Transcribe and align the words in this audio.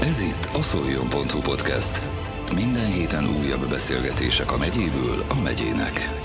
Ez 0.00 0.20
itt 0.20 0.48
a 0.52 0.62
szoljon.hu 0.62 1.40
podcast. 1.40 2.02
Minden 2.54 2.92
héten 2.92 3.24
újabb 3.40 3.68
beszélgetések 3.68 4.52
a 4.52 4.56
megyéből 4.56 5.24
a 5.28 5.40
megyének. 5.42 6.19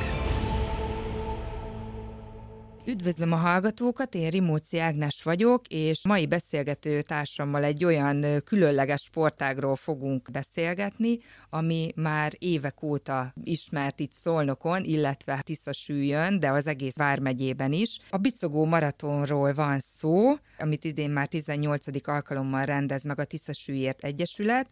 Üdvözlöm 2.87 3.32
a 3.32 3.35
hallgatókat, 3.35 4.16
én 4.16 4.29
Rimóci 4.29 4.79
Ágnes 4.79 5.24
vagyok, 5.24 5.67
és 5.67 6.01
mai 6.08 6.27
beszélgető 6.27 7.01
társammal 7.01 7.63
egy 7.63 7.85
olyan 7.85 8.41
különleges 8.43 9.02
sportágról 9.02 9.75
fogunk 9.75 10.31
beszélgetni, 10.31 11.20
ami 11.49 11.91
már 11.95 12.34
évek 12.38 12.84
óta 12.84 13.34
ismert 13.43 13.99
itt 13.99 14.11
Szolnokon, 14.21 14.84
illetve 14.84 15.41
Tiszasüljön, 15.41 16.39
de 16.39 16.49
az 16.49 16.67
egész 16.67 16.95
Vármegyében 16.95 17.71
is. 17.71 17.98
A 18.09 18.17
bicogó 18.17 18.66
maratonról 18.66 19.54
van 19.54 19.79
szó, 19.95 20.33
amit 20.57 20.83
idén 20.83 21.09
már 21.09 21.27
18. 21.27 22.07
alkalommal 22.07 22.65
rendez 22.65 23.04
meg 23.04 23.20
a 23.20 23.25
Tiszasülyért 23.25 24.04
Egyesület, 24.04 24.70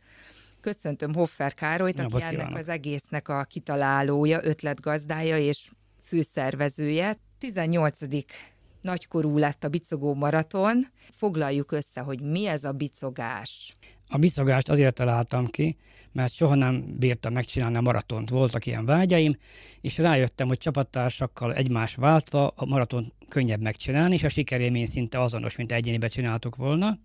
Köszöntöm 0.62 1.14
Hoffer 1.14 1.54
Károlyt, 1.54 2.00
aki 2.00 2.22
ennek 2.22 2.56
az 2.56 2.68
egésznek 2.68 3.30
a 3.30 3.44
kitalálója, 3.44 4.40
ötletgazdája 4.44 5.38
és 5.38 5.72
főszervezője. 6.04 7.18
18 7.52 7.98
nagykorú 8.82 9.38
lett 9.38 9.64
a 9.64 9.68
bicogó 9.68 10.14
maraton. 10.14 10.88
Foglaljuk 11.12 11.72
össze, 11.72 12.02
hogy 12.02 12.22
mi 12.22 12.48
ez 12.48 12.64
a 12.64 12.72
bicogás. 12.72 13.74
A 14.08 14.18
bicogást 14.18 14.70
azért 14.70 14.96
találtam 14.96 15.48
ki, 15.48 15.78
mert 16.12 16.34
soha 16.34 16.56
nem 16.56 16.96
bírtam 17.00 17.34
megcsinálni 17.34 17.78
a 17.78 17.82
maratont. 17.82 18.30
Voltak 18.30 18.66
ilyen 18.66 18.86
vágyaim, 18.86 19.38
és 19.82 19.98
rájöttem, 19.98 20.48
hogy 20.48 20.58
csapattársakkal 20.58 21.54
egymás 21.54 21.96
váltva 21.96 22.48
a 22.48 22.66
maraton 22.66 23.14
könnyebb 23.28 23.62
megcsinálni, 23.62 24.14
és 24.14 24.24
a 24.24 24.30
sikerélmény 24.30 24.86
szinte 24.86 25.22
azonos, 25.22 25.56
mint 25.56 25.72
egyénibe 25.72 26.08
csináltuk 26.08 26.56
volna. 26.56 26.98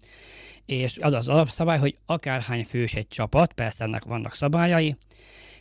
És 0.67 0.99
az 0.99 1.13
az 1.13 1.29
alapszabály, 1.29 1.79
hogy 1.79 1.97
akárhány 2.07 2.65
fős 2.65 2.95
egy 2.95 3.09
csapat, 3.09 3.53
persze 3.53 3.85
ennek 3.85 4.05
vannak 4.05 4.35
szabályai, 4.35 4.97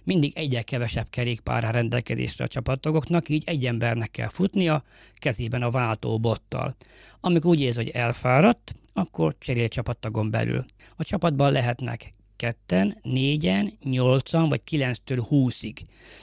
mindig 0.07 0.33
egyel 0.35 0.63
kevesebb 0.63 1.07
kerékpár 1.09 1.73
rendelkezésre 1.73 2.43
a 2.43 2.47
csapattagoknak, 2.47 3.29
így 3.29 3.43
egy 3.45 3.65
embernek 3.65 4.11
kell 4.11 4.29
futnia, 4.29 4.83
kezében 5.13 5.61
a 5.61 5.69
váltó 5.69 6.19
bottal. 6.19 6.75
Amikor 7.19 7.49
úgy 7.49 7.61
érzi, 7.61 7.77
hogy 7.83 7.89
elfáradt, 7.89 8.75
akkor 8.93 9.35
cserél 9.39 9.67
csapattagon 9.67 10.31
belül. 10.31 10.65
A 10.95 11.03
csapatban 11.03 11.51
lehetnek 11.51 12.13
ketten, 12.35 12.97
négyen, 13.01 13.77
nyolcan 13.83 14.49
vagy 14.49 14.63
kilenctől 14.63 15.21
húszig. 15.21 15.77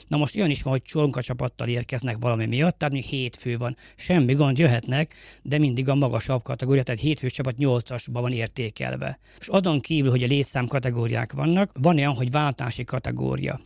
Na 0.07 0.17
most 0.17 0.35
olyan 0.35 0.49
is 0.49 0.61
van, 0.61 0.73
hogy 0.73 0.81
csonka 0.81 1.21
csapattal 1.21 1.67
érkeznek 1.67 2.17
valami 2.19 2.45
miatt, 2.45 2.77
tehát 2.77 2.93
még 2.93 3.03
hét 3.03 3.35
fő 3.35 3.57
van. 3.57 3.77
Semmi 3.95 4.33
gond, 4.33 4.57
jöhetnek, 4.57 5.13
de 5.41 5.57
mindig 5.57 5.89
a 5.89 5.95
magasabb 5.95 6.43
kategória, 6.43 6.83
tehát 6.83 7.01
hétfős 7.01 7.33
csapat 7.33 7.57
nyolcasban 7.57 8.21
van 8.21 8.31
értékelve. 8.31 9.19
És 9.39 9.47
azon 9.47 9.79
kívül, 9.79 10.09
hogy 10.09 10.23
a 10.23 10.27
létszám 10.27 10.67
kategóriák 10.67 11.33
vannak, 11.33 11.71
van 11.73 11.97
olyan, 11.97 12.15
hogy 12.15 12.31
váltási 12.31 12.83
kategória 12.83 13.59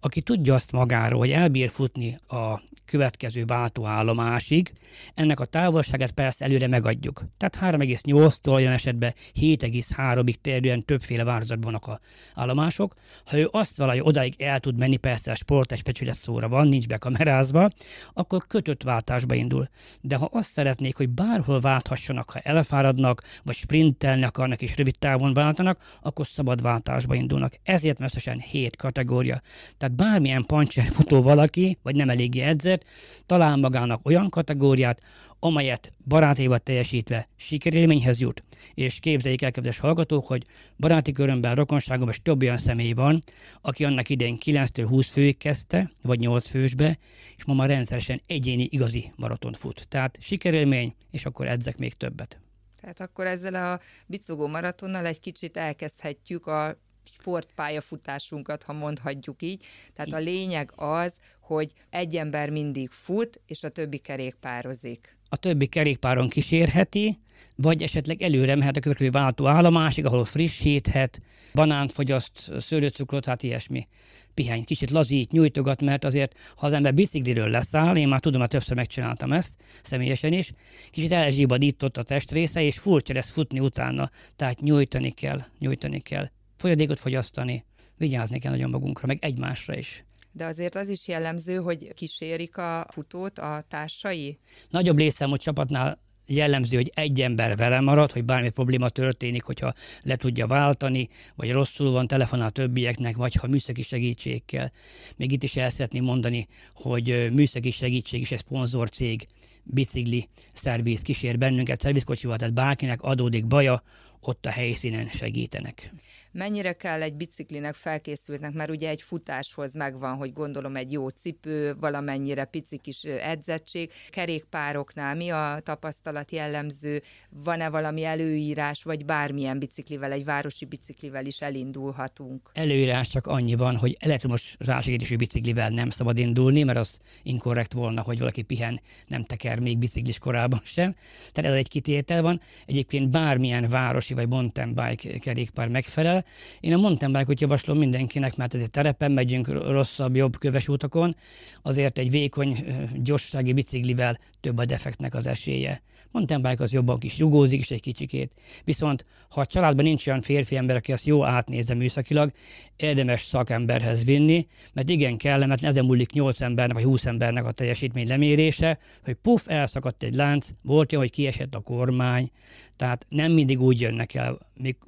aki 0.00 0.20
tudja 0.20 0.54
azt 0.54 0.72
magáról, 0.72 1.18
hogy 1.18 1.30
elbír 1.30 1.68
futni 1.70 2.16
a 2.28 2.60
következő 2.84 3.44
váltóállomásig, 3.44 4.72
ennek 5.14 5.40
a 5.40 5.44
távolságát 5.44 6.10
persze 6.10 6.44
előre 6.44 6.66
megadjuk. 6.66 7.24
Tehát 7.36 7.74
3,8-tól 7.76 8.54
olyan 8.54 8.72
esetben 8.72 9.14
7,3-ig 9.34 10.34
terjedően 10.34 10.84
többféle 10.84 11.24
változatban 11.24 11.72
vannak 11.72 11.86
a 11.86 12.00
állomások. 12.34 12.94
Ha 13.24 13.38
ő 13.38 13.48
azt 13.50 13.76
valahogy 13.76 14.00
odáig 14.02 14.34
el 14.38 14.60
tud 14.60 14.78
menni, 14.78 14.96
persze 14.96 15.30
a 15.30 15.34
sportes 15.34 15.82
pecsület 15.82 16.16
szóra 16.16 16.48
van, 16.48 16.68
nincs 16.68 16.86
bekamerázva, 16.86 17.68
akkor 18.12 18.46
kötött 18.46 18.82
váltásba 18.82 19.34
indul. 19.34 19.68
De 20.00 20.16
ha 20.16 20.28
azt 20.32 20.50
szeretnék, 20.50 20.96
hogy 20.96 21.08
bárhol 21.08 21.60
válthassanak, 21.60 22.30
ha 22.30 22.38
elfáradnak, 22.38 23.22
vagy 23.42 23.54
sprintelni 23.54 24.24
akarnak 24.24 24.62
és 24.62 24.76
rövid 24.76 24.98
távon 24.98 25.32
váltanak, 25.32 25.98
akkor 26.02 26.26
szabad 26.26 26.62
váltásba 26.62 27.14
indulnak. 27.14 27.58
Ezért 27.62 28.00
összesen 28.00 28.40
7 28.40 28.76
kategória. 28.76 29.42
Tehát 29.76 29.87
tehát 29.88 30.10
bármilyen 30.12 30.44
pancser 30.44 30.84
futó 30.84 31.22
valaki, 31.22 31.78
vagy 31.82 31.94
nem 31.94 32.10
eléggé 32.10 32.40
edzett, 32.40 32.84
talál 33.26 33.56
magának 33.56 34.06
olyan 34.06 34.30
kategóriát, 34.30 35.02
amelyet 35.38 35.92
barátéval 36.04 36.58
teljesítve 36.58 37.28
sikerélményhez 37.36 38.20
jut. 38.20 38.42
És 38.74 39.00
képzeljék 39.00 39.42
el, 39.42 39.50
kedves 39.50 39.78
hallgatók, 39.78 40.26
hogy 40.26 40.44
baráti 40.76 41.12
körömben, 41.12 41.54
rokonságomban 41.54 42.14
is 42.14 42.22
több 42.22 42.42
olyan 42.42 42.56
személy 42.56 42.92
van, 42.92 43.18
aki 43.60 43.84
annak 43.84 44.08
idején 44.08 44.38
9-től 44.44 44.86
20 44.88 45.08
főig 45.08 45.36
kezdte, 45.36 45.92
vagy 46.02 46.18
8 46.18 46.48
fősbe, 46.48 46.98
és 47.36 47.44
ma 47.44 47.54
már 47.54 47.68
rendszeresen 47.68 48.20
egyéni 48.26 48.68
igazi 48.70 49.12
maratont 49.16 49.56
fut. 49.56 49.88
Tehát 49.88 50.18
sikerélmény, 50.20 50.94
és 51.10 51.24
akkor 51.24 51.46
edzek 51.46 51.78
még 51.78 51.94
többet. 51.94 52.40
Tehát 52.80 53.00
akkor 53.00 53.26
ezzel 53.26 53.54
a 53.54 53.80
bicogó 54.06 54.46
maratonnal 54.46 55.06
egy 55.06 55.20
kicsit 55.20 55.56
elkezdhetjük 55.56 56.46
a 56.46 56.78
sportpályafutásunkat, 57.08 58.62
ha 58.62 58.72
mondhatjuk 58.72 59.42
így. 59.42 59.64
Tehát 59.94 60.12
a 60.12 60.18
lényeg 60.18 60.72
az, 60.76 61.12
hogy 61.40 61.72
egy 61.90 62.16
ember 62.16 62.50
mindig 62.50 62.90
fut, 62.90 63.40
és 63.46 63.62
a 63.62 63.68
többi 63.68 63.98
kerékpározik. 63.98 65.16
A 65.28 65.36
többi 65.36 65.66
kerékpáron 65.66 66.28
kísérheti, 66.28 67.18
vagy 67.56 67.82
esetleg 67.82 68.22
előre 68.22 68.54
mehet 68.54 68.76
a 68.76 68.80
következő 68.80 69.10
váltó 69.10 69.46
állomásig, 69.46 70.04
ahol 70.04 70.24
frissíthet, 70.24 71.20
banánt 71.54 71.92
fogyaszt, 71.92 72.60
szőlőcukrot, 72.60 73.26
hát 73.26 73.42
ilyesmi. 73.42 73.88
Pihány, 74.34 74.64
kicsit 74.64 74.90
lazít, 74.90 75.30
nyújtogat, 75.32 75.80
mert 75.80 76.04
azért, 76.04 76.34
ha 76.56 76.66
az 76.66 76.72
ember 76.72 76.94
bicikliről 76.94 77.48
leszáll, 77.48 77.96
én 77.96 78.08
már 78.08 78.20
tudom, 78.20 78.40
hogy 78.40 78.48
többször 78.48 78.76
megcsináltam 78.76 79.32
ezt, 79.32 79.54
személyesen 79.82 80.32
is, 80.32 80.52
kicsit 80.90 81.12
elzsibadított 81.12 81.96
a 81.96 82.02
testrésze, 82.02 82.62
és 82.62 82.78
furcsa 82.78 83.12
lesz 83.12 83.30
futni 83.30 83.60
utána, 83.60 84.10
tehát 84.36 84.60
nyújtani 84.60 85.10
kell, 85.10 85.44
nyújtani 85.58 86.00
kell 86.00 86.30
folyadékot 86.58 86.98
fogyasztani, 86.98 87.64
vigyázni 87.96 88.38
kell 88.38 88.52
nagyon 88.52 88.70
magunkra, 88.70 89.06
meg 89.06 89.18
egymásra 89.20 89.76
is. 89.76 90.04
De 90.32 90.44
azért 90.44 90.74
az 90.74 90.88
is 90.88 91.08
jellemző, 91.08 91.56
hogy 91.56 91.94
kísérik 91.94 92.56
a 92.56 92.86
futót 92.90 93.38
a 93.38 93.64
társai? 93.68 94.38
Nagyobb 94.68 94.98
létszámú 94.98 95.36
csapatnál 95.36 95.98
jellemző, 96.26 96.76
hogy 96.76 96.90
egy 96.94 97.20
ember 97.20 97.56
vele 97.56 97.80
marad, 97.80 98.12
hogy 98.12 98.24
bármi 98.24 98.50
probléma 98.50 98.88
történik, 98.88 99.42
hogyha 99.42 99.74
le 100.02 100.16
tudja 100.16 100.46
váltani, 100.46 101.08
vagy 101.34 101.52
rosszul 101.52 101.90
van, 101.90 102.06
telefonál 102.06 102.50
többieknek, 102.50 103.16
vagy 103.16 103.34
ha 103.34 103.46
műszaki 103.46 103.82
segítség 103.82 104.44
kell. 104.44 104.70
Még 105.16 105.32
itt 105.32 105.42
is 105.42 105.56
el 105.56 105.68
szeretném 105.68 106.04
mondani, 106.04 106.48
hogy 106.74 107.32
műszaki 107.32 107.70
segítség 107.70 108.20
is 108.20 108.30
egy 108.30 108.38
szponzorcég, 108.38 109.26
bicikli 109.62 110.28
szerviz 110.52 111.02
kísér 111.02 111.38
bennünket, 111.38 111.80
szervizkocsival, 111.80 112.36
tehát 112.36 112.54
bárkinek 112.54 113.02
adódik 113.02 113.46
baja, 113.46 113.82
ott 114.20 114.46
a 114.46 114.50
helyszínen 114.50 115.08
segítenek. 115.08 115.92
Mennyire 116.32 116.72
kell 116.72 117.02
egy 117.02 117.14
biciklinek 117.14 117.74
felkészültnek, 117.74 118.52
mert 118.52 118.70
ugye 118.70 118.88
egy 118.88 119.02
futáshoz 119.02 119.74
megvan, 119.74 120.16
hogy 120.16 120.32
gondolom 120.32 120.76
egy 120.76 120.92
jó 120.92 121.08
cipő, 121.08 121.74
valamennyire 121.80 122.44
pici 122.44 122.78
kis 122.78 123.02
edzettség. 123.02 123.90
Kerékpároknál 124.10 125.14
mi 125.14 125.28
a 125.28 125.60
tapasztalat 125.62 126.32
jellemző? 126.32 127.02
Van-e 127.30 127.68
valami 127.68 128.04
előírás, 128.04 128.82
vagy 128.82 129.04
bármilyen 129.04 129.58
biciklivel, 129.58 130.12
egy 130.12 130.24
városi 130.24 130.64
biciklivel 130.64 131.26
is 131.26 131.40
elindulhatunk? 131.40 132.50
Előírás 132.52 133.08
csak 133.08 133.26
annyi 133.26 133.54
van, 133.54 133.76
hogy 133.76 133.96
elektromos 134.00 134.56
rásegítésű 134.58 135.16
biciklivel 135.16 135.70
nem 135.70 135.90
szabad 135.90 136.18
indulni, 136.18 136.62
mert 136.62 136.78
az 136.78 136.98
inkorrekt 137.22 137.72
volna, 137.72 138.02
hogy 138.02 138.18
valaki 138.18 138.42
pihen, 138.42 138.80
nem 139.06 139.24
teker 139.24 139.58
még 139.58 139.78
biciklis 139.78 140.18
korában 140.18 140.60
sem. 140.64 140.94
Tehát 141.32 141.50
ez 141.50 141.56
egy 141.56 141.68
kitétel 141.68 142.22
van. 142.22 142.40
Egyébként 142.66 143.10
bármilyen 143.10 143.68
városi 143.68 144.14
vagy 144.14 144.28
mountain 144.28 144.74
bike 144.74 145.18
kerékpár 145.18 145.68
megfelel. 145.68 146.17
Én 146.60 146.72
a 146.72 146.76
mountain 146.76 147.12
bike-ot 147.12 147.40
javaslom 147.40 147.78
mindenkinek, 147.78 148.36
mert 148.36 148.54
azért 148.54 148.70
terepen 148.70 149.12
megyünk 149.12 149.48
rosszabb, 149.48 150.16
jobb 150.16 150.38
köves 150.38 150.68
utakon, 150.68 151.16
azért 151.62 151.98
egy 151.98 152.10
vékony, 152.10 152.64
gyorsági 152.94 153.52
biciklivel 153.52 154.18
több 154.40 154.58
a 154.58 154.64
defektnek 154.64 155.14
az 155.14 155.26
esélye. 155.26 155.82
Mountain 156.18 156.42
bike 156.42 156.62
az 156.62 156.72
jobban 156.72 156.98
kis 156.98 157.18
rugózik 157.18 157.60
is 157.60 157.70
egy 157.70 157.80
kicsikét. 157.80 158.32
Viszont 158.64 159.04
ha 159.28 159.40
a 159.40 159.46
családban 159.46 159.84
nincs 159.84 160.06
olyan 160.06 160.20
férfi 160.20 160.56
ember, 160.56 160.76
aki 160.76 160.92
azt 160.92 161.06
jó 161.06 161.24
átnézze 161.24 161.74
műszakilag, 161.74 162.30
érdemes 162.76 163.22
szakemberhez 163.22 164.04
vinni, 164.04 164.46
mert 164.72 164.88
igen 164.88 165.16
kellemetlen, 165.16 165.70
ezen 165.70 165.84
múlik 165.84 166.12
8 166.12 166.40
embernek 166.40 166.76
vagy 166.76 166.84
20 166.84 167.06
embernek 167.06 167.44
a 167.44 167.52
teljesítmény 167.52 168.08
lemérése, 168.08 168.78
hogy 169.04 169.14
puf, 169.14 169.48
elszakadt 169.48 170.02
egy 170.02 170.14
lánc, 170.14 170.48
volt 170.62 170.92
olyan, 170.92 171.04
hogy 171.04 171.12
kiesett 171.12 171.54
a 171.54 171.60
kormány, 171.60 172.30
tehát 172.76 173.06
nem 173.08 173.32
mindig 173.32 173.60
úgy 173.60 173.80
jönnek 173.80 174.14
el. 174.14 174.38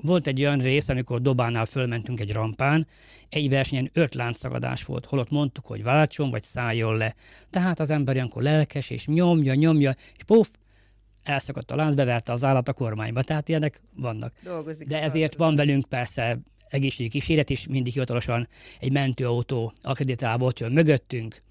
Volt 0.03 0.27
egy 0.27 0.41
olyan 0.41 0.59
rész, 0.59 0.89
amikor 0.89 1.21
Dobánál 1.21 1.67
fölmentünk 1.67 2.21
egy 2.21 2.33
rampán, 2.33 2.87
egy 3.29 3.49
versenyen 3.49 3.91
öt 3.93 4.15
láncszakadás 4.15 4.85
volt, 4.85 5.07
holott 5.07 5.31
mondtuk, 5.31 5.67
hogy 5.67 5.83
váltson 5.83 6.31
vagy 6.31 6.43
szálljon 6.43 6.97
le. 6.97 7.15
Tehát 7.51 7.81
az 7.81 7.91
ember 7.91 8.15
ilyenkor 8.15 8.43
lelkes, 8.43 8.91
és 8.91 9.07
nyomja, 9.07 9.55
nyomja, 9.55 9.95
és 10.17 10.25
puf, 10.25 10.51
elszakadt 11.23 11.71
a 11.71 11.77
lánc, 11.77 11.95
beverte 11.95 12.33
az 12.33 12.45
állat 12.45 12.69
a 12.69 12.73
kormányba. 12.73 13.23
Tehát 13.23 13.49
ilyenek 13.49 13.81
vannak. 13.95 14.33
Dolgozik 14.43 14.87
De 14.87 15.03
ezért 15.03 15.35
van 15.35 15.57
velünk 15.57 15.89
persze 15.89 16.39
egészségügyi 16.69 17.19
kíséret 17.19 17.51
is, 17.51 17.67
mindig 17.67 17.93
hivatalosan 17.93 18.49
egy 18.81 18.93
mentőautó 18.93 19.73
akreditálva 19.83 20.45
ott 20.45 20.59
jön 20.59 20.73
mögöttünk, 20.73 21.43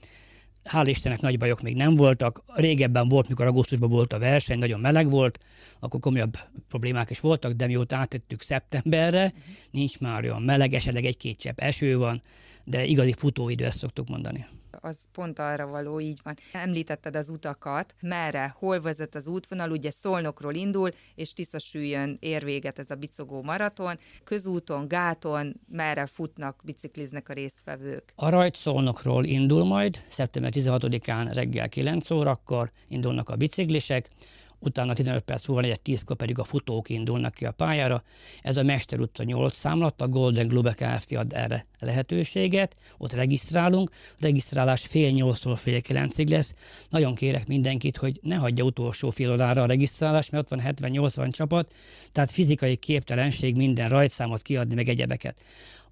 Hál' 0.64 0.88
Istennek 0.88 1.22
nagy 1.22 1.38
bajok 1.38 1.62
még 1.62 1.76
nem 1.76 1.96
voltak. 1.96 2.44
Régebben 2.48 3.08
volt, 3.08 3.28
mikor 3.28 3.46
augusztusban 3.46 3.90
volt 3.90 4.14
a 4.14 4.20
verseny, 4.20 4.58
nagyon 4.58 4.80
meleg 4.80 5.10
volt, 5.10 5.40
akkor 5.80 6.00
komolyabb 6.00 6.38
problémák 6.68 7.10
is 7.10 7.20
voltak, 7.20 7.52
de 7.52 7.66
mióta 7.66 7.96
átettük 7.96 8.42
szeptemberre, 8.42 9.26
uh-huh. 9.26 9.42
nincs 9.72 10.00
már 10.00 10.24
olyan 10.24 10.42
meleg, 10.42 10.74
esetleg 10.74 11.06
egy-két 11.06 11.40
csepp 11.40 11.60
eső 11.60 11.98
van, 11.98 12.22
de 12.64 12.86
igazi 12.86 13.14
futóidő, 13.14 13.66
ezt 13.66 13.78
szoktuk 13.78 14.08
mondani 14.08 14.46
az 14.72 14.98
pont 15.12 15.40
arra 15.40 15.68
való, 15.68 16.00
így 16.00 16.20
van. 16.24 16.36
Említetted 16.52 17.16
az 17.16 17.30
utakat, 17.30 17.96
merre, 18.02 18.56
hol 18.58 18.82
vezet 18.82 19.16
az 19.16 19.28
útvonal, 19.28 19.72
ugye 19.72 19.92
Szolnokról 19.92 20.54
indul, 20.54 20.90
és 21.16 21.34
Tiszasüljön 21.34 22.18
ér 22.20 22.44
véget 22.44 22.80
ez 22.80 22.90
a 22.90 22.96
bicogó 22.96 23.44
maraton. 23.44 24.00
Közúton, 24.24 24.88
gáton, 24.88 25.54
merre 25.68 26.06
futnak, 26.06 26.62
bicikliznek 26.64 27.30
a 27.30 27.34
résztvevők? 27.34 28.04
A 28.16 28.30
rajt 28.30 28.56
Szolnokról 28.56 29.26
indul 29.26 29.66
majd, 29.66 30.04
szeptember 30.08 30.52
16-án 30.56 31.30
reggel 31.34 31.70
9 31.70 32.12
órakor 32.12 32.72
indulnak 32.88 33.30
a 33.30 33.36
biciklisek, 33.36 34.10
utána 34.60 34.94
15 34.94 35.24
perc 35.24 35.48
múlva, 35.48 35.68
egy 35.68 35.80
10 35.80 36.04
pedig 36.18 36.40
a 36.40 36.44
futók 36.44 36.90
indulnak 36.90 37.34
ki 37.34 37.46
a 37.46 37.52
pályára. 37.52 38.04
Ez 38.42 38.58
a 38.58 38.64
Mester 38.64 39.00
utca 39.00 39.24
8 39.24 39.56
számlat, 39.56 40.02
a 40.02 40.08
Golden 40.08 40.48
Globe 40.48 40.74
Kft. 40.74 41.12
ad 41.16 41.34
erre 41.34 41.66
lehetőséget, 41.80 42.76
ott 42.98 43.14
regisztrálunk, 43.14 43.90
a 43.92 44.18
regisztrálás 44.20 44.86
fél 44.86 45.10
nyolctól 45.10 45.56
fél 45.56 45.82
kilencig 45.82 46.30
lesz. 46.30 46.54
Nagyon 46.90 47.16
kérek 47.16 47.48
mindenkit, 47.48 47.98
hogy 47.98 48.20
ne 48.22 48.36
hagyja 48.36 48.64
utolsó 48.64 49.10
fél 49.10 49.32
órára 49.32 49.62
a 49.62 49.66
regisztrálás, 49.66 50.30
mert 50.30 50.52
ott 50.52 50.60
van 50.60 50.74
70-80 50.76 51.32
csapat, 51.32 51.74
tehát 52.12 52.32
fizikai 52.32 52.76
képtelenség 52.76 53.56
minden 53.56 53.90
rajtszámot 53.90 54.42
kiadni, 54.42 54.76
meg 54.76 54.90
egyebeket. 54.90 55.42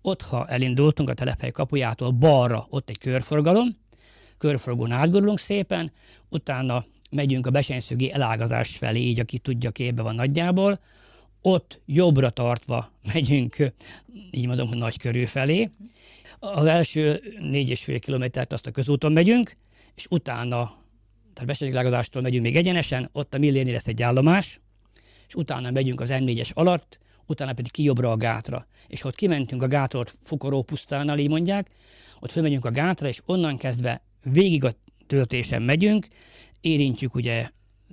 Ott, 0.02 0.22
ha 0.22 0.48
elindultunk 0.48 1.10
a 1.10 1.14
telephely 1.14 1.52
kapujától 1.52 2.12
balra, 2.12 2.68
ott 2.70 2.90
egy 2.90 2.98
körforgalom, 2.98 3.68
körforgón 4.38 4.92
átgurulunk 4.92 5.40
szépen, 5.40 5.92
utána 6.30 6.86
megyünk 7.10 7.46
a 7.46 7.50
besenyszögi 7.50 8.12
elágazás 8.12 8.78
felé, 8.78 9.00
így 9.00 9.20
aki 9.20 9.40
tudja, 9.40 9.72
képbe 9.72 10.02
van 10.02 10.16
nagyjából, 10.16 10.80
ott 11.42 11.80
jobbra 11.86 12.30
tartva 12.30 12.92
megyünk, 13.14 13.56
így 14.32 14.48
mondom, 14.48 14.70
nagy 14.70 14.98
körül 14.98 15.28
felé. 15.28 15.70
Az 16.40 16.66
első 16.66 17.22
négy 17.40 17.70
és 17.70 17.84
fél 17.84 18.00
kilométert 18.00 18.54
azt 18.54 18.68
a 18.68 18.72
közúton 18.72 19.12
megyünk, 19.12 19.56
és 19.96 20.06
utána, 20.10 20.78
tehát 21.34 21.62
elágazástól 21.62 22.22
megyünk 22.22 22.44
még 22.44 22.56
egyenesen, 22.56 23.10
ott 23.12 23.34
a 23.34 23.38
millénél 23.38 23.74
lesz 23.74 23.88
egy 23.88 24.02
állomás, 24.02 24.60
és 25.28 25.36
utána 25.36 25.72
megyünk 25.72 26.02
az 26.02 26.10
M4-es 26.12 26.54
alatt, 26.54 27.00
utána 27.26 27.54
pedig 27.54 27.72
ki 27.72 27.84
jobbra 27.84 28.12
a 28.12 28.18
gátra. 28.18 28.68
És 28.88 29.04
ott 29.04 29.16
kimentünk 29.16 29.64
a 29.64 29.68
gátról, 29.68 30.06
Fukoró 30.24 30.62
pusztánál, 30.62 31.20
így 31.20 31.30
mondják, 31.30 31.70
ott 32.20 32.32
fölmegyünk 32.32 32.66
a 32.66 32.72
gátra, 32.72 33.08
és 33.08 33.22
onnan 33.26 33.58
kezdve 33.58 34.02
végig 34.24 34.64
a 34.64 34.74
töltésen 35.08 35.62
megyünk, 35.62 36.08
érintjük 36.62 37.16
ugye 37.16 37.50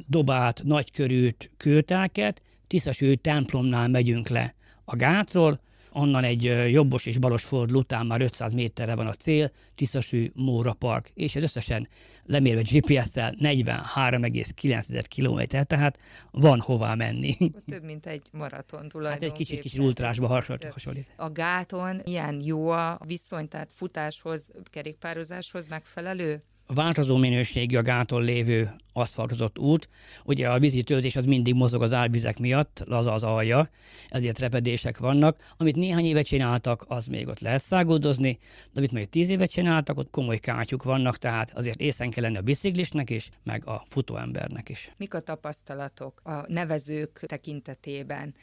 Dobát, 0.08 0.62
Nagykörűt, 0.64 1.50
Kőtelket, 1.56 2.42
Tiszaső 2.66 3.14
templomnál 3.14 3.88
megyünk 3.88 4.28
le 4.28 4.54
a 4.84 4.96
gátról, 4.96 5.60
onnan 5.96 6.24
egy 6.24 6.42
jobbos 6.70 7.06
és 7.06 7.18
balos 7.18 7.44
forduló 7.44 7.78
után 7.78 8.06
már 8.06 8.20
500 8.20 8.52
méterre 8.52 8.94
van 8.94 9.06
a 9.06 9.12
cél, 9.12 9.50
Tiszasű 9.74 10.30
Móra 10.34 10.72
Park, 10.72 11.10
és 11.14 11.36
ez 11.36 11.42
összesen 11.42 11.88
lemérve 12.24 12.62
GPS-szel 12.62 13.34
43,9 13.40 15.04
km, 15.16 15.56
tehát 15.66 15.98
van 16.30 16.60
hová 16.60 16.94
menni. 16.94 17.36
Több, 17.66 17.84
mint 17.84 18.06
egy 18.06 18.22
maraton 18.32 18.88
tulajdonképpen. 18.88 19.10
Hát 19.10 19.22
egy 19.22 19.46
kicsit 19.46 19.60
kis 19.60 19.78
ultrásba 19.78 20.26
hasonlít. 20.26 21.12
A 21.16 21.30
gáton 21.30 22.00
ilyen 22.04 22.40
jó 22.42 22.68
a 22.68 23.00
viszony, 23.06 23.48
tehát 23.48 23.68
futáshoz, 23.72 24.50
kerékpározáshoz 24.64 25.68
megfelelő? 25.68 26.42
Változó 26.66 27.16
minőségű 27.16 27.76
a 27.76 27.82
gáton 27.82 28.22
lévő 28.22 28.74
aszfaltozott 28.92 29.58
út. 29.58 29.88
Ugye 30.24 30.48
a 30.48 30.58
vízi 30.58 30.82
töltés 30.82 31.16
az 31.16 31.24
mindig 31.24 31.54
mozog 31.54 31.82
az 31.82 31.92
árvizek 31.92 32.38
miatt, 32.38 32.82
laza 32.86 33.12
az 33.12 33.22
alja, 33.22 33.70
ezért 34.08 34.38
repedések 34.38 34.98
vannak. 34.98 35.54
Amit 35.56 35.76
néhány 35.76 36.04
évet 36.04 36.26
csináltak, 36.26 36.84
az 36.88 37.06
még 37.06 37.28
ott 37.28 37.40
lehet 37.40 37.62
szágoldozni, 37.62 38.38
de 38.72 38.78
amit 38.78 38.92
még 38.92 39.08
tíz 39.08 39.28
évet 39.28 39.50
csináltak, 39.50 39.98
ott 39.98 40.10
komoly 40.10 40.38
kátyuk 40.38 40.82
vannak, 40.82 41.18
tehát 41.18 41.52
azért 41.54 41.80
észen 41.80 42.10
kell 42.10 42.22
lenni 42.22 42.36
a 42.36 42.42
biciklisnek 42.42 43.10
is, 43.10 43.30
meg 43.42 43.66
a 43.66 43.84
futóembernek 43.88 44.68
is. 44.68 44.90
Mik 44.96 45.14
a 45.14 45.20
tapasztalatok 45.20 46.20
a 46.24 46.44
nevezők 46.48 47.20
tekintetében? 47.26 48.34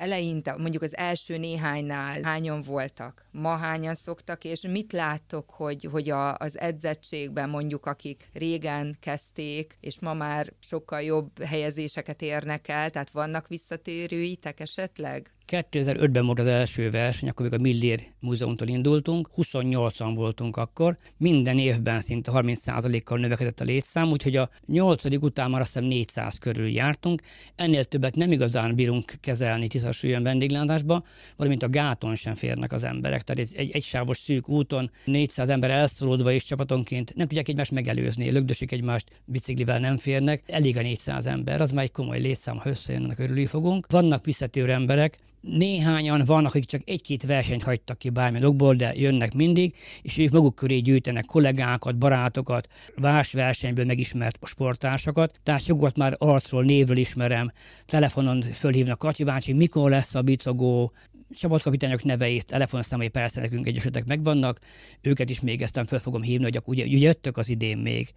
Eleinte, 0.00 0.56
mondjuk 0.56 0.82
az 0.82 0.96
első 0.96 1.36
néhánynál 1.36 2.22
hányan 2.22 2.62
voltak, 2.62 3.24
ma 3.30 3.56
hányan 3.56 3.94
szoktak, 3.94 4.44
és 4.44 4.60
mit 4.60 4.92
láttok, 4.92 5.50
hogy, 5.50 5.88
hogy 5.90 6.10
a, 6.10 6.36
az 6.36 6.58
edzettségben 6.58 7.48
mondjuk, 7.48 7.86
akik 7.86 8.28
régen 8.32 8.96
kezdték, 9.00 9.76
és 9.80 9.98
ma 9.98 10.14
már 10.14 10.52
sokkal 10.58 11.02
jobb 11.02 11.42
helyezéseket 11.42 12.22
érnek 12.22 12.68
el, 12.68 12.90
tehát 12.90 13.10
vannak 13.10 13.48
visszatérőitek 13.48 14.60
esetleg? 14.60 15.30
2005-ben 15.50 16.26
volt 16.26 16.38
az 16.38 16.46
első 16.46 16.90
verseny, 16.90 17.28
akkor 17.28 17.44
még 17.44 17.58
a 17.58 17.62
Millér 17.62 18.06
Múzeumtól 18.20 18.68
indultunk, 18.68 19.28
28-an 19.36 20.12
voltunk 20.14 20.56
akkor, 20.56 20.96
minden 21.16 21.58
évben 21.58 22.00
szinte 22.00 22.30
30%-kal 22.34 23.18
növekedett 23.18 23.60
a 23.60 23.64
létszám, 23.64 24.10
úgyhogy 24.10 24.36
a 24.36 24.50
8. 24.66 25.04
után 25.04 25.50
már 25.50 25.60
azt 25.60 25.72
hiszem 25.72 25.88
400 25.88 26.38
körül 26.38 26.68
jártunk, 26.68 27.22
ennél 27.54 27.84
többet 27.84 28.14
nem 28.14 28.32
igazán 28.32 28.74
bírunk 28.74 29.12
kezelni 29.20 29.66
tisztasúlyon 29.66 30.22
vendéglátásba, 30.22 31.04
valamint 31.36 31.62
a 31.62 31.68
gáton 31.68 32.14
sem 32.14 32.34
férnek 32.34 32.72
az 32.72 32.84
emberek, 32.84 33.22
tehát 33.22 33.42
egy, 33.42 33.56
egy, 33.56 33.70
egy 33.70 33.84
sávos 33.84 34.18
szűk 34.18 34.48
úton 34.48 34.90
400 35.04 35.48
ember 35.48 35.70
elszólódva 35.70 36.32
és 36.32 36.44
csapatonként 36.44 37.14
nem 37.14 37.26
tudják 37.26 37.48
egymást 37.48 37.70
megelőzni, 37.70 38.30
lögdösik 38.30 38.72
egymást, 38.72 39.08
biciklivel 39.24 39.78
nem 39.78 39.96
férnek, 39.96 40.42
elég 40.46 40.76
a 40.76 40.82
400 40.82 41.26
ember, 41.26 41.60
az 41.60 41.70
már 41.70 41.84
egy 41.84 41.92
komoly 41.92 42.20
létszám, 42.20 42.56
ha 42.56 42.68
összejönnek, 42.68 43.18
örülni 43.18 43.46
fogunk. 43.46 43.86
Vannak 43.88 44.24
visszatérő 44.24 44.72
emberek, 44.72 45.18
Néhányan 45.40 46.24
vannak, 46.24 46.54
akik 46.54 46.64
csak 46.64 46.82
egy-két 46.84 47.22
versenyt 47.22 47.62
hagytak 47.62 47.98
ki 47.98 48.10
bármilyen 48.10 48.46
okból, 48.46 48.74
de 48.74 48.94
jönnek 48.94 49.34
mindig, 49.34 49.74
és 50.02 50.18
ők 50.18 50.30
maguk 50.30 50.54
köré 50.54 50.78
gyűjtenek 50.78 51.24
kollégákat, 51.24 51.98
barátokat, 51.98 52.68
vás 52.96 53.32
versenyből 53.32 53.84
megismert 53.84 54.38
sportársakat. 54.46 55.40
Tehát 55.42 55.64
sokat 55.64 55.96
már 55.96 56.14
arcról, 56.18 56.64
névről 56.64 56.96
ismerem, 56.96 57.52
telefonon 57.86 58.42
fölhívnak 58.42 58.98
Kacsi 58.98 59.24
bácsi, 59.24 59.52
mikor 59.52 59.90
lesz 59.90 60.14
a 60.14 60.22
bicogó, 60.22 60.92
csapatkapitányok 61.30 62.04
neveit, 62.04 62.46
telefonszámai 62.46 63.08
persze 63.08 63.40
nekünk 63.40 63.66
egyesetek 63.66 64.04
megvannak, 64.04 64.58
őket 65.00 65.30
is 65.30 65.40
még 65.40 65.62
eztán 65.62 65.86
föl 65.86 65.98
fogom 65.98 66.22
hívni, 66.22 66.44
hogy 66.44 66.60
ugye, 66.64 66.84
ugye 66.84 66.98
jöttök 66.98 67.36
az 67.36 67.48
idén 67.48 67.78
még. 67.78 68.12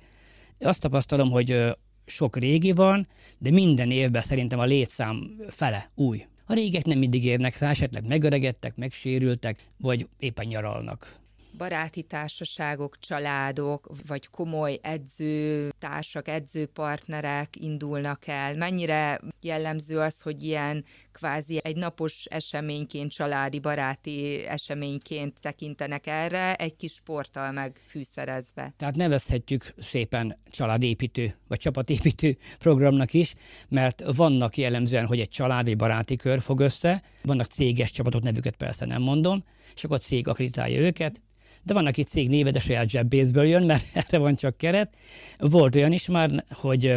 Azt 0.60 0.80
tapasztalom, 0.80 1.32
hogy 1.32 1.76
sok 2.06 2.38
régi 2.38 2.72
van, 2.72 3.08
de 3.38 3.52
minden 3.52 3.92
évben 3.92 4.22
szerintem 4.22 4.60
a 4.60 4.66
létszám 4.66 5.36
fele 5.50 5.92
új. 5.96 6.26
A 6.46 6.54
régek 6.54 6.86
nem 6.86 6.98
mindig 6.98 7.26
érnek 7.26 7.58
rá, 7.58 7.70
esetleg 7.70 8.08
megöregedtek, 8.08 8.76
megsérültek, 8.76 9.64
vagy 9.78 10.08
éppen 10.20 10.46
nyaralnak 10.48 11.22
baráti 11.58 12.02
társaságok, 12.02 13.00
családok, 13.00 13.90
vagy 14.08 14.28
komoly 14.30 14.80
edzőtársak, 14.82 16.28
edzőpartnerek 16.28 17.50
indulnak 17.56 18.28
el? 18.28 18.56
Mennyire 18.56 19.20
jellemző 19.42 20.00
az, 20.00 20.22
hogy 20.22 20.44
ilyen 20.44 20.86
kvázi 21.12 21.60
egy 21.64 21.76
napos 21.76 22.26
eseményként, 22.26 23.12
családi, 23.12 23.60
baráti 23.60 24.46
eseményként 24.46 25.40
tekintenek 25.40 26.08
erre, 26.08 26.56
egy 26.56 26.76
kis 26.76 26.92
sporttal 26.92 27.52
megfűszerezve? 27.52 28.74
Tehát 28.78 28.96
nevezhetjük 28.96 29.74
szépen 29.78 30.38
családépítő, 30.50 31.36
vagy 31.48 31.60
csapatépítő 31.60 32.38
programnak 32.60 33.14
is, 33.14 33.34
mert 33.70 34.04
vannak 34.16 34.58
jellemzően, 34.58 35.06
hogy 35.06 35.20
egy 35.20 35.30
családi, 35.30 35.76
baráti 35.76 36.16
kör 36.16 36.42
fog 36.42 36.60
össze, 36.60 37.04
vannak 37.24 37.48
céges 37.48 37.92
csapatok, 37.92 38.22
nevüket 38.22 38.56
persze 38.56 38.86
nem 38.86 39.02
mondom, 39.02 39.44
és 39.76 39.84
akkor 39.84 39.98
a 39.98 40.00
cég 40.00 40.28
akreditálja 40.28 40.80
őket, 40.80 41.22
de 41.64 41.74
van, 41.74 41.86
aki 41.86 42.04
cég 42.04 42.30
néve, 42.30 42.52
de 42.52 42.60
saját 42.60 42.90
zsebbészből 42.90 43.46
jön, 43.46 43.64
mert 43.64 43.86
erre 44.08 44.18
van 44.18 44.36
csak 44.36 44.58
keret. 44.58 44.96
Volt 45.38 45.76
olyan 45.76 45.92
is 45.92 46.08
már, 46.08 46.46
hogy 46.50 46.96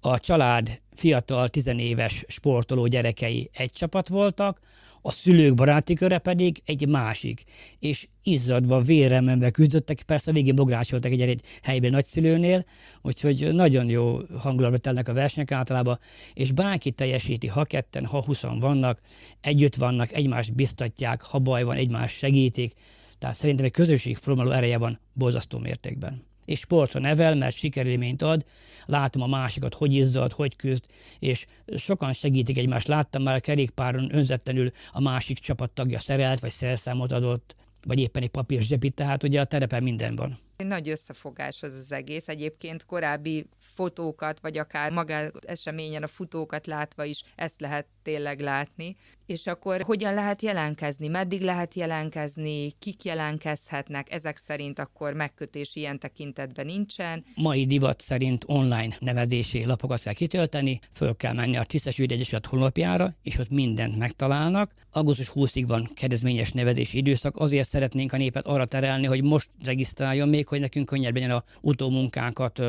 a 0.00 0.18
család 0.18 0.80
fiatal, 0.94 1.48
tizenéves 1.48 2.24
sportoló 2.28 2.86
gyerekei 2.86 3.50
egy 3.52 3.72
csapat 3.72 4.08
voltak, 4.08 4.60
a 5.04 5.10
szülők 5.10 5.54
baráti 5.54 5.94
köre 5.94 6.18
pedig 6.18 6.62
egy 6.64 6.88
másik, 6.88 7.44
és 7.78 8.08
izzadva, 8.22 8.80
vérremenve 8.80 9.50
küzdöttek, 9.50 10.02
persze 10.02 10.30
a 10.30 10.34
végén 10.34 10.54
bográcsoltak 10.54 11.12
egy, 11.12 11.20
egy 11.20 11.42
helyben 11.62 11.90
nagyszülőnél, 11.90 12.64
úgyhogy 13.02 13.48
nagyon 13.52 13.88
jó 13.88 14.18
hangulatba 14.38 14.78
telnek 14.78 15.08
a 15.08 15.12
versenyek 15.12 15.52
általában, 15.52 15.98
és 16.34 16.52
bárki 16.52 16.90
teljesíti, 16.90 17.46
ha 17.46 17.64
ketten, 17.64 18.06
ha 18.06 18.24
huszan 18.24 18.58
vannak, 18.58 19.00
együtt 19.40 19.74
vannak, 19.74 20.12
egymást 20.12 20.54
biztatják, 20.54 21.22
ha 21.22 21.38
baj 21.38 21.62
van, 21.62 21.76
egymást 21.76 22.16
segítik, 22.16 22.74
tehát 23.22 23.36
szerintem 23.36 23.64
egy 23.64 23.72
közösség 23.72 24.18
ereje 24.26 24.78
van 24.78 24.98
borzasztó 25.12 25.58
mértékben. 25.58 26.24
És 26.44 26.58
sportra 26.58 27.00
nevel, 27.00 27.34
mert 27.34 27.56
sikerélményt 27.56 28.22
ad, 28.22 28.44
látom 28.86 29.22
a 29.22 29.26
másikat, 29.26 29.74
hogy 29.74 29.94
izzad, 29.94 30.32
hogy 30.32 30.56
küzd, 30.56 30.84
és 31.18 31.46
sokan 31.76 32.12
segítik 32.12 32.58
egymást. 32.58 32.86
Láttam 32.86 33.22
már 33.22 33.40
kerékpáron 33.40 34.14
önzetlenül 34.14 34.72
a 34.92 35.00
másik 35.00 35.38
csapattagja 35.38 35.98
szerelt, 35.98 36.40
vagy 36.40 36.50
szerszámot 36.50 37.12
adott, 37.12 37.56
vagy 37.86 37.98
éppen 37.98 38.22
egy 38.22 38.30
papír 38.30 38.62
zsebit, 38.62 38.94
tehát 38.94 39.22
ugye 39.22 39.40
a 39.40 39.44
terepen 39.44 39.82
minden 39.82 40.16
van. 40.16 40.38
Nagy 40.56 40.88
összefogás 40.88 41.62
az 41.62 41.74
az 41.74 41.92
egész. 41.92 42.28
Egyébként 42.28 42.84
korábbi 42.84 43.46
fotókat, 43.58 44.40
vagy 44.40 44.58
akár 44.58 44.92
maga 44.92 45.30
eseményen 45.46 46.02
a 46.02 46.06
futókat 46.06 46.66
látva 46.66 47.04
is 47.04 47.22
ezt 47.36 47.60
lehet 47.60 47.86
tényleg 48.02 48.40
látni. 48.40 48.96
És 49.32 49.46
akkor 49.46 49.82
hogyan 49.82 50.14
lehet 50.14 50.42
jelentkezni, 50.42 51.08
meddig 51.08 51.40
lehet 51.40 51.74
jelentkezni, 51.74 52.72
kik 52.78 53.04
jelentkezhetnek, 53.04 54.12
ezek 54.12 54.36
szerint 54.36 54.78
akkor 54.78 55.12
megkötés 55.12 55.76
ilyen 55.76 55.98
tekintetben 55.98 56.66
nincsen. 56.66 57.24
Mai 57.34 57.66
divat 57.66 58.00
szerint 58.00 58.44
online 58.46 58.96
nevezési 58.98 59.64
lapokat 59.64 60.02
kell 60.02 60.12
kitölteni, 60.12 60.80
föl 60.92 61.16
kell 61.16 61.32
menni 61.32 61.56
a 61.56 61.64
Tisztes 61.64 61.98
Ügyegyesület 61.98 62.46
honlapjára, 62.46 63.14
és 63.22 63.38
ott 63.38 63.50
mindent 63.50 63.98
megtalálnak. 63.98 64.72
Augusztus 64.90 65.30
20-ig 65.34 65.64
van 65.66 65.90
kedvezményes 65.94 66.52
nevezési 66.52 66.96
időszak, 66.98 67.36
azért 67.36 67.68
szeretnénk 67.68 68.12
a 68.12 68.16
népet 68.16 68.46
arra 68.46 68.66
terelni, 68.66 69.06
hogy 69.06 69.22
most 69.22 69.50
regisztráljon 69.64 70.28
még, 70.28 70.48
hogy 70.48 70.60
nekünk 70.60 70.86
könnyebb 70.86 71.14
legyen 71.14 71.30
a 71.30 71.44
utómunkánkat 71.60 72.62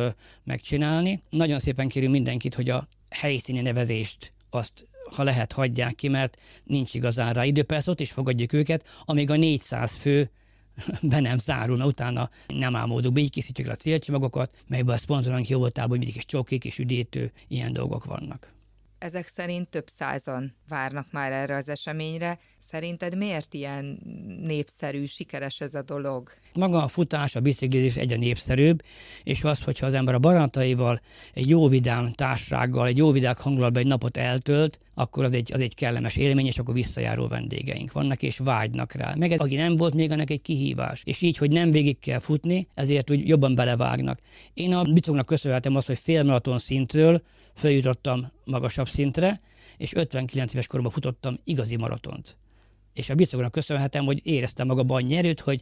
megcsinálni. 0.44 1.22
Nagyon 1.30 1.60
szépen 1.60 1.88
kérünk 1.88 2.12
mindenkit, 2.12 2.56
hogy 2.56 2.70
a 2.70 2.88
helyszíni 3.10 3.62
nevezést 3.62 4.34
azt 4.50 4.88
ha 5.12 5.24
lehet, 5.24 5.52
hagyják 5.52 5.96
ki, 5.96 6.08
mert 6.08 6.38
nincs 6.64 6.94
igazán 6.94 7.34
rá 7.34 7.46
idő. 7.46 7.64
Persze 7.64 7.92
ott 7.92 8.00
is 8.00 8.12
fogadjuk 8.12 8.54
őket, 8.54 8.88
amíg 9.06 9.30
a 9.30 9.36
400 9.36 9.92
fő 9.92 10.30
be 11.02 11.20
nem 11.20 11.38
zárul, 11.38 11.78
mert 11.78 11.90
utána 11.90 12.30
nem 12.48 12.76
álmodunk 12.76 13.20
így 13.20 13.32
készítjük 13.32 13.68
a 13.68 13.76
célcsomagokat, 13.76 14.56
melyben 14.68 14.96
a 14.96 14.98
szponzorunk 14.98 15.48
jó 15.48 15.60
voltában 15.60 15.98
mindig 15.98 16.16
is 16.16 16.26
csokik 16.26 16.66
és 16.66 16.80
üdítő, 16.80 17.32
ilyen 17.48 17.74
dolgok 17.74 18.06
vannak. 18.06 18.52
Ezek 18.98 19.28
szerint 19.28 19.70
több 19.70 19.88
százan 19.98 20.56
várnak 20.68 21.12
már 21.12 21.32
erre 21.32 21.56
az 21.56 21.70
eseményre. 21.70 22.40
Szerinted 22.74 23.18
miért 23.18 23.54
ilyen 23.54 24.00
népszerű, 24.44 25.06
sikeres 25.06 25.62
ez 25.62 25.74
a 25.74 25.82
dolog? 25.82 26.30
Maga 26.54 26.84
a 26.84 26.88
futás, 26.88 27.36
a 27.36 27.40
biciklizés 27.40 27.96
egyre 27.96 28.16
népszerűbb, 28.16 28.84
és 29.24 29.44
az, 29.44 29.64
hogyha 29.64 29.86
az 29.86 29.94
ember 29.94 30.14
a 30.14 30.20
barátaival 30.20 31.02
egy 31.34 31.50
jó 31.50 31.68
vidám 31.68 32.14
társággal, 32.14 32.88
egy 32.88 32.98
jó 32.98 33.12
vidák 33.12 33.38
hangulatban 33.38 33.82
egy 33.82 33.88
napot 33.88 34.18
eltölt, 34.18 34.80
akkor 34.94 35.24
az 35.24 35.34
egy, 35.34 35.54
az 35.54 35.62
egy 35.62 35.76
kellemes 35.76 36.16
élmény, 36.16 36.46
és 36.46 36.60
akkor 36.60 36.74
visszajáró 36.74 37.28
vendégeink 37.28 37.92
vannak, 37.92 38.24
és 38.24 38.38
vágynak 38.38 38.94
rá. 38.94 39.14
Meg 39.16 39.32
aki 39.32 39.56
nem 39.56 39.76
volt, 39.76 39.94
még 39.94 40.12
annak 40.12 40.30
egy 40.30 40.42
kihívás. 40.42 41.02
És 41.06 41.22
így, 41.22 41.38
hogy 41.38 41.52
nem 41.52 41.72
végig 41.72 42.00
kell 42.00 42.20
futni, 42.20 42.68
ezért 42.74 43.12
úgy 43.12 43.28
jobban 43.28 43.56
belevágnak. 43.56 44.20
Én 44.54 44.74
a 44.74 44.82
bicognak 44.82 45.26
köszönhetem 45.26 45.76
azt, 45.76 45.88
hogy 45.88 46.00
félmaraton 46.00 46.60
szintről 46.60 47.22
feljutottam 47.54 48.32
magasabb 48.44 48.88
szintre, 48.88 49.42
és 49.78 49.94
59 49.94 50.54
éves 50.54 50.68
koromban 50.68 50.94
futottam 50.94 51.40
igazi 51.44 51.76
maratont. 51.76 52.38
És 52.94 53.10
a 53.10 53.16
bicognak 53.16 53.52
köszönhetem, 53.52 54.06
hogy 54.06 54.22
éreztem 54.24 54.68
magamban 54.68 55.04
annyi 55.04 55.34
hogy, 55.44 55.62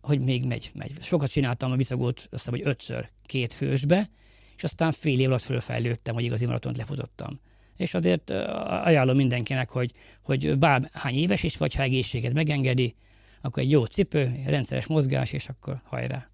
hogy 0.00 0.20
még 0.20 0.44
megy, 0.44 0.70
megy. 0.74 0.92
Sokat 1.00 1.30
csináltam 1.30 1.72
a 1.72 1.76
bicogót, 1.76 2.18
azt 2.18 2.28
hiszem, 2.30 2.52
hogy 2.52 2.62
ötször 2.64 3.08
két 3.26 3.52
fősbe, 3.52 4.10
és 4.56 4.64
aztán 4.64 4.92
fél 4.92 5.20
év 5.20 5.28
alatt 5.28 5.42
fölfejlődtem, 5.42 6.14
hogy 6.14 6.24
igazi 6.24 6.46
maratont 6.46 6.76
lefutottam. 6.76 7.40
És 7.76 7.94
azért 7.94 8.30
ajánlom 8.30 9.16
mindenkinek, 9.16 9.70
hogy, 9.70 9.92
hogy 10.22 10.58
bárhány 10.58 11.14
éves 11.14 11.42
is 11.42 11.56
vagy, 11.56 11.74
ha 11.74 11.82
egészséget 11.82 12.32
megengedi, 12.32 12.94
akkor 13.40 13.62
egy 13.62 13.70
jó 13.70 13.84
cipő, 13.84 14.42
rendszeres 14.46 14.86
mozgás, 14.86 15.32
és 15.32 15.48
akkor 15.48 15.80
hajrá 15.84 16.28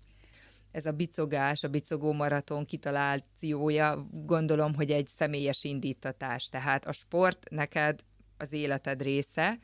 ez 0.73 0.87
a 0.87 0.93
bicogás, 0.93 1.63
a 1.63 1.69
bicogó 1.69 2.13
maraton 2.13 2.65
kitalációja, 2.65 4.07
gondolom, 4.11 4.75
hogy 4.75 4.91
egy 4.91 5.07
személyes 5.07 5.65
indítatás. 5.65 6.49
Tehát 6.49 6.87
a 6.87 6.93
sport 6.93 7.51
neked 7.51 8.01
az 8.37 8.53
életed 8.53 9.03
része. 9.03 9.59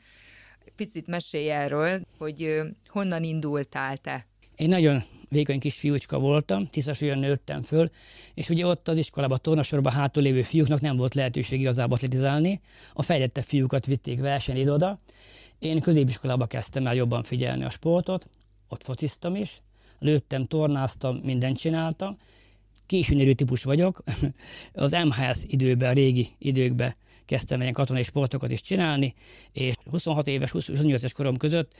Picit 0.75 1.07
mesélj 1.07 1.51
erről, 1.51 2.01
hogy 2.17 2.61
honnan 2.87 3.23
indultál 3.23 3.97
te? 3.97 4.25
Én 4.55 4.69
nagyon 4.69 5.03
vékony 5.29 5.59
kis 5.59 5.75
fiúcska 5.75 6.19
voltam, 6.19 6.69
olyan 7.01 7.19
nőttem 7.19 7.61
föl, 7.61 7.89
és 8.33 8.49
ugye 8.49 8.65
ott 8.65 8.87
az 8.87 8.97
iskolában, 8.97 9.39
tornasorban 9.41 9.93
hátul 9.93 10.23
lévő 10.23 10.41
fiúknak 10.41 10.81
nem 10.81 10.97
volt 10.97 11.13
lehetőség 11.13 11.59
igazából 11.59 11.95
atletizálni, 11.95 12.61
a 12.93 13.03
fejlettebb 13.03 13.43
fiúkat 13.43 13.85
vitték 13.85 14.19
versenyre 14.19 14.71
oda. 14.71 14.99
Én 15.59 15.81
középiskolába 15.81 16.45
kezdtem 16.45 16.87
el 16.87 16.95
jobban 16.95 17.23
figyelni 17.23 17.63
a 17.63 17.69
sportot, 17.69 18.29
ott 18.67 18.83
fociztam 18.83 19.35
is, 19.35 19.61
lőttem, 19.99 20.45
tornáztam, 20.45 21.15
mindent 21.15 21.57
csináltam. 21.57 22.17
Későnyerű 22.85 23.33
típus 23.33 23.63
vagyok. 23.63 24.03
Az 24.73 24.91
MHS 24.91 25.37
időben, 25.47 25.89
a 25.89 25.93
régi 25.93 26.27
időkben 26.37 26.95
kezdtem 27.29 27.61
ilyen 27.61 27.73
katonai 27.73 28.03
sportokat 28.03 28.51
is 28.51 28.61
csinálni, 28.61 29.13
és 29.51 29.73
26 29.91 30.27
éves, 30.27 30.51
28 30.51 30.99
éves 30.99 31.13
korom 31.13 31.37
között 31.37 31.71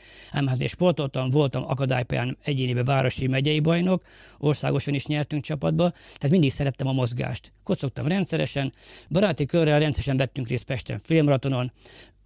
MHS 0.41 0.69
sportoltam, 0.69 1.29
voltam 1.29 1.63
akadálypályán 1.67 2.37
egyénibe 2.43 2.83
városi 2.83 3.27
megyei 3.27 3.59
bajnok, 3.59 4.03
országosan 4.37 4.93
is 4.93 5.05
nyertünk 5.05 5.43
csapatba, 5.43 5.91
tehát 5.91 6.29
mindig 6.29 6.51
szerettem 6.51 6.87
a 6.87 6.91
mozgást. 6.91 7.51
Kocogtam 7.63 8.07
rendszeresen, 8.07 8.73
baráti 9.09 9.45
körrel 9.45 9.79
rendszeresen 9.79 10.17
vettünk 10.17 10.47
részt 10.47 10.65
Pesten 10.65 10.99
filmratonon, 11.03 11.71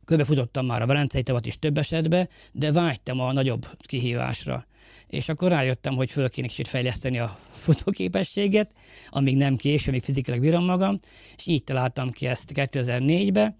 körbefutottam 0.06 0.66
már 0.66 0.82
a 0.82 0.86
Velencei 0.86 1.24
tavat 1.24 1.46
is 1.46 1.60
több 1.60 1.78
esetben, 1.78 2.30
de 2.52 2.72
vágytam 2.72 3.20
a 3.20 3.32
nagyobb 3.32 3.68
kihívásra 3.80 4.66
és 5.14 5.30
akkor 5.30 5.50
rájöttem, 5.50 5.96
hogy 5.96 6.12
föl 6.12 6.30
kéne 6.30 6.48
kicsit 6.48 6.68
fejleszteni 6.68 7.20
a 7.20 7.38
futóképességet, 7.52 8.72
amíg 9.10 9.38
nem 9.38 9.56
késő, 9.56 9.90
amíg 9.90 10.04
fizikailag 10.04 10.44
bírom 10.44 10.66
magam, 10.66 11.00
és 11.38 11.48
így 11.48 11.64
találtam 11.64 12.10
ki 12.10 12.28
ezt 12.28 12.52
2004-ben, 12.54 13.56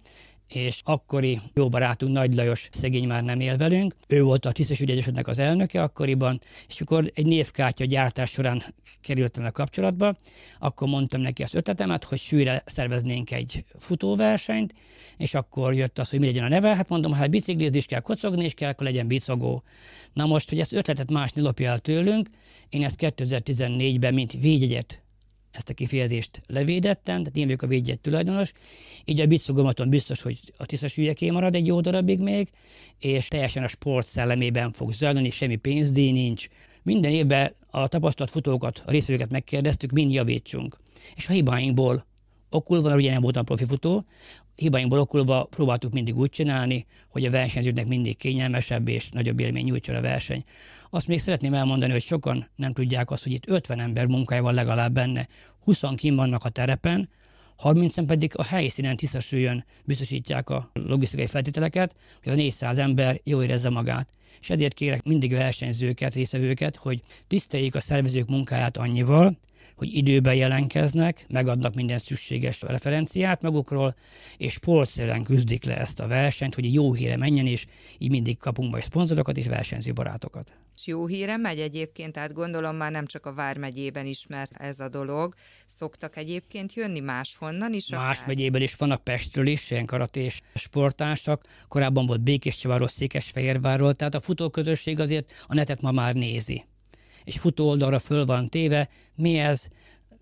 és 0.48 0.80
akkori 0.84 1.40
jó 1.54 1.68
barátunk 1.68 2.12
Nagy 2.12 2.34
Lajos 2.34 2.68
szegény 2.72 3.06
már 3.06 3.22
nem 3.22 3.40
él 3.40 3.56
velünk. 3.56 3.94
Ő 4.08 4.22
volt 4.22 4.44
a 4.44 4.52
tisztes 4.52 4.80
ügyegyesületnek 4.80 5.28
az 5.28 5.38
elnöke 5.38 5.82
akkoriban, 5.82 6.40
és 6.68 6.80
akkor 6.80 7.10
egy 7.14 7.26
névkártya 7.26 7.84
gyártás 7.84 8.30
során 8.30 8.62
kerültem 9.00 9.44
a 9.44 9.50
kapcsolatba, 9.50 10.16
akkor 10.58 10.88
mondtam 10.88 11.20
neki 11.20 11.42
az 11.42 11.54
ötletemet, 11.54 12.04
hogy 12.04 12.18
sűrre 12.18 12.62
szerveznénk 12.66 13.30
egy 13.30 13.64
futóversenyt, 13.78 14.74
és 15.16 15.34
akkor 15.34 15.74
jött 15.74 15.98
az, 15.98 16.10
hogy 16.10 16.18
mi 16.18 16.26
legyen 16.26 16.44
a 16.44 16.48
neve. 16.48 16.76
Hát 16.76 16.88
mondom, 16.88 17.12
hát 17.12 17.30
biciklizni 17.30 17.76
is 17.76 17.86
kell, 17.86 18.00
kocogni 18.00 18.44
is 18.44 18.54
kell, 18.54 18.70
akkor 18.70 18.86
legyen 18.86 19.06
bicogó. 19.06 19.62
Na 20.12 20.26
most, 20.26 20.48
hogy 20.48 20.60
ezt 20.60 20.72
ötletet 20.72 21.10
más 21.10 21.30
lopja 21.34 21.70
el 21.70 21.78
tőlünk, 21.78 22.28
én 22.68 22.84
ezt 22.84 22.98
2014-ben, 23.00 24.14
mint 24.14 24.32
védjegyet 24.32 25.03
ezt 25.54 25.68
a 25.68 25.74
kifejezést 25.74 26.40
levédettem, 26.46 27.18
tehát 27.18 27.36
én 27.36 27.44
vagyok 27.44 27.62
a 27.62 27.66
védjegy 27.66 28.00
tulajdonos, 28.00 28.52
így 29.04 29.20
a 29.20 29.26
bicsugomaton 29.26 29.88
biztos, 29.88 30.22
hogy 30.22 30.40
a 30.56 30.66
tisztas 30.66 30.96
ügyeké 30.96 31.30
marad 31.30 31.54
egy 31.54 31.66
jó 31.66 31.80
darabig 31.80 32.18
még, 32.18 32.48
és 32.98 33.28
teljesen 33.28 33.62
a 33.62 33.68
sport 33.68 34.06
szellemében 34.06 34.72
fog 34.72 34.92
zajlani, 34.92 35.30
semmi 35.30 35.56
pénzdíj 35.56 36.10
nincs. 36.10 36.48
Minden 36.82 37.10
évben 37.10 37.54
a 37.70 37.88
tapasztalt 37.88 38.30
futókat, 38.30 38.82
a 38.86 38.90
részvevőket 38.90 39.30
megkérdeztük, 39.30 39.90
mind 39.90 40.12
javítsunk. 40.12 40.76
És 41.14 41.28
a 41.28 41.32
hibáinkból 41.32 42.06
okulva, 42.50 42.94
ugye 42.94 43.10
nem 43.10 43.22
voltam 43.22 43.44
profi 43.44 43.64
futó, 43.64 44.04
hibáinkból 44.56 44.98
okulva 44.98 45.44
próbáltuk 45.44 45.92
mindig 45.92 46.18
úgy 46.18 46.30
csinálni, 46.30 46.86
hogy 47.08 47.24
a 47.24 47.30
versenyzőknek 47.30 47.86
mindig 47.86 48.16
kényelmesebb 48.16 48.88
és 48.88 49.10
nagyobb 49.10 49.40
élmény 49.40 49.64
nyújtson 49.64 49.94
a 49.94 50.00
verseny. 50.00 50.44
Azt 50.94 51.06
még 51.06 51.20
szeretném 51.20 51.54
elmondani, 51.54 51.92
hogy 51.92 52.02
sokan 52.02 52.48
nem 52.56 52.72
tudják 52.72 53.10
azt, 53.10 53.22
hogy 53.22 53.32
itt 53.32 53.48
50 53.48 53.80
ember 53.80 54.06
munkája 54.06 54.42
van 54.42 54.54
legalább 54.54 54.92
benne, 54.92 55.28
20 55.64 55.80
kim 55.96 56.14
vannak 56.14 56.44
a 56.44 56.48
terepen, 56.48 57.08
30 57.56 58.06
pedig 58.06 58.32
a 58.36 58.44
helyszínen 58.44 58.96
tisztesüljön 58.96 59.64
biztosítják 59.84 60.50
a 60.50 60.70
logisztikai 60.72 61.26
feltételeket, 61.26 61.94
hogy 62.22 62.32
a 62.32 62.34
400 62.34 62.78
ember 62.78 63.20
jól 63.24 63.42
érezze 63.42 63.68
magát. 63.68 64.08
És 64.40 64.50
ezért 64.50 64.74
kérek 64.74 65.02
mindig 65.02 65.32
versenyzőket, 65.32 66.14
részvevőket, 66.14 66.76
hogy 66.76 67.02
tiszteljék 67.26 67.74
a 67.74 67.80
szervezők 67.80 68.28
munkáját 68.28 68.76
annyival, 68.76 69.38
hogy 69.76 69.94
időben 69.94 70.34
jelenkeznek, 70.34 71.24
megadnak 71.28 71.74
minden 71.74 71.98
szükséges 71.98 72.62
referenciát 72.62 73.42
magukról, 73.42 73.94
és 74.36 74.52
sportszerűen 74.52 75.22
küzdik 75.22 75.64
le 75.64 75.76
ezt 75.76 76.00
a 76.00 76.06
versenyt, 76.06 76.54
hogy 76.54 76.74
jó 76.74 76.92
híre 76.92 77.16
menjen, 77.16 77.46
és 77.46 77.66
így 77.98 78.10
mindig 78.10 78.38
kapunk 78.38 78.70
majd 78.70 78.82
szponzorokat 78.82 79.36
és 79.36 79.46
versenyző 79.46 79.92
barátokat. 79.92 80.52
És 80.76 80.86
jó 80.86 81.06
híre 81.06 81.36
megy 81.36 81.58
egyébként, 81.60 82.12
tehát 82.12 82.32
gondolom 82.32 82.76
már 82.76 82.90
nem 82.90 83.06
csak 83.06 83.26
a 83.26 83.32
Vármegyében 83.32 84.06
ismert 84.06 84.54
ez 84.54 84.80
a 84.80 84.88
dolog. 84.88 85.34
Szoktak 85.66 86.16
egyébként 86.16 86.74
jönni 86.74 87.00
máshonnan 87.00 87.72
is? 87.72 87.88
Más 87.88 88.16
akár? 88.16 88.26
megyében 88.26 88.62
is 88.62 88.74
vannak 88.74 89.04
Pestről 89.04 89.46
is, 89.46 89.70
ilyen 89.70 89.86
karatés 89.86 90.40
sportársak. 90.54 91.42
Korábban 91.68 92.06
volt 92.06 92.20
Békés 92.20 92.58
Csaváról, 92.58 92.88
Székesfehérvárról, 92.88 93.94
tehát 93.94 94.14
a 94.14 94.20
futóközösség 94.20 95.00
azért 95.00 95.32
a 95.46 95.54
netet 95.54 95.80
ma 95.80 95.90
már 95.90 96.14
nézi 96.14 96.64
és 97.24 97.38
futó 97.38 97.68
oldalra 97.68 97.98
föl 97.98 98.24
van 98.24 98.48
téve. 98.48 98.88
Mi 99.14 99.38
ez? 99.38 99.66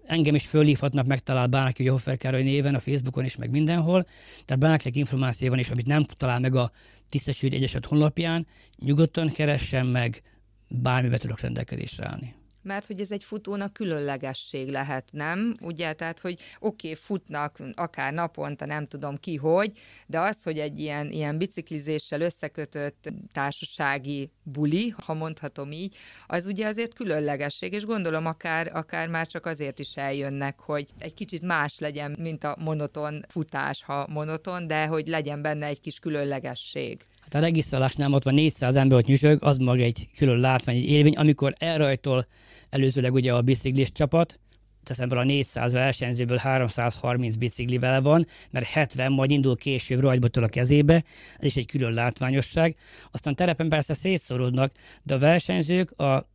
Engem 0.04 0.34
is 0.34 0.46
fölhívhatnak, 0.46 1.06
megtalál 1.06 1.46
bárki 1.46 1.86
Hoffer 1.86 2.16
Károly 2.16 2.42
néven 2.42 2.74
a 2.74 2.80
Facebookon 2.80 3.24
is, 3.24 3.36
meg 3.36 3.50
mindenhol. 3.50 4.06
Tehát 4.44 4.62
bárkinek 4.62 4.96
információ 4.96 5.48
van 5.48 5.58
is, 5.58 5.70
amit 5.70 5.86
nem 5.86 6.04
talál 6.04 6.40
meg 6.40 6.54
a 6.54 6.72
Tisztesügy 7.08 7.54
Egyeset 7.54 7.86
honlapján, 7.86 8.46
nyugodtan 8.78 9.32
keressen 9.32 9.86
meg, 9.86 10.22
bármibe 10.72 11.18
tudok 11.18 11.40
rendelkezésre 11.40 12.06
állni. 12.06 12.34
Mert 12.62 12.86
hogy 12.86 13.00
ez 13.00 13.10
egy 13.10 13.24
futónak 13.24 13.72
különlegesség 13.72 14.68
lehet, 14.68 15.08
nem? 15.12 15.56
Ugye, 15.60 15.92
tehát, 15.92 16.18
hogy 16.18 16.38
oké, 16.60 16.90
okay, 16.90 17.00
futnak 17.02 17.58
akár 17.74 18.12
naponta, 18.12 18.66
nem 18.66 18.86
tudom 18.86 19.16
ki 19.16 19.36
hogy, 19.36 19.72
de 20.06 20.20
az, 20.20 20.42
hogy 20.42 20.58
egy 20.58 20.80
ilyen, 20.80 21.10
ilyen 21.10 21.38
biciklizéssel 21.38 22.20
összekötött 22.20 23.12
társasági 23.32 24.30
buli, 24.42 24.94
ha 25.04 25.14
mondhatom 25.14 25.72
így, 25.72 25.96
az 26.26 26.46
ugye 26.46 26.66
azért 26.66 26.94
különlegesség, 26.94 27.72
és 27.72 27.84
gondolom 27.84 28.26
akár, 28.26 28.70
akár 28.76 29.08
már 29.08 29.26
csak 29.26 29.46
azért 29.46 29.78
is 29.78 29.94
eljönnek, 29.94 30.60
hogy 30.60 30.86
egy 30.98 31.14
kicsit 31.14 31.42
más 31.42 31.78
legyen, 31.78 32.16
mint 32.18 32.44
a 32.44 32.56
monoton 32.58 33.24
futás, 33.28 33.82
ha 33.82 34.06
monoton, 34.08 34.66
de 34.66 34.86
hogy 34.86 35.06
legyen 35.06 35.42
benne 35.42 35.66
egy 35.66 35.80
kis 35.80 35.98
különlegesség. 35.98 37.06
Hát 37.32 37.42
a 37.42 37.44
regisztrálásnál 37.44 38.12
ott 38.12 38.22
van 38.22 38.34
400 38.34 38.76
ember, 38.76 38.98
ott 38.98 39.06
nyüzsög, 39.06 39.44
az 39.44 39.58
maga 39.58 39.82
egy 39.82 40.08
külön 40.16 40.38
látvány, 40.38 40.76
egy 40.76 40.88
élmény, 40.88 41.16
amikor 41.16 41.54
elrajtol 41.58 42.26
előzőleg 42.70 43.12
ugye 43.12 43.34
a 43.34 43.42
biciklis 43.42 43.92
csapat, 43.92 44.38
teszem 44.82 45.08
a 45.10 45.24
400 45.24 45.72
versenyzőből 45.72 46.36
330 46.36 47.36
biciklivel 47.36 48.02
van, 48.02 48.26
mert 48.50 48.66
70 48.66 49.12
majd 49.12 49.30
indul 49.30 49.56
később 49.56 50.00
rajtból 50.00 50.44
a 50.44 50.48
kezébe, 50.48 51.04
ez 51.38 51.44
is 51.44 51.56
egy 51.56 51.66
külön 51.66 51.92
látványosság. 51.92 52.76
Aztán 53.10 53.34
terepen 53.34 53.68
persze 53.68 53.94
szétszorodnak, 53.94 54.72
de 55.02 55.14
a 55.14 55.18
versenyzők 55.18 56.00
a 56.00 56.28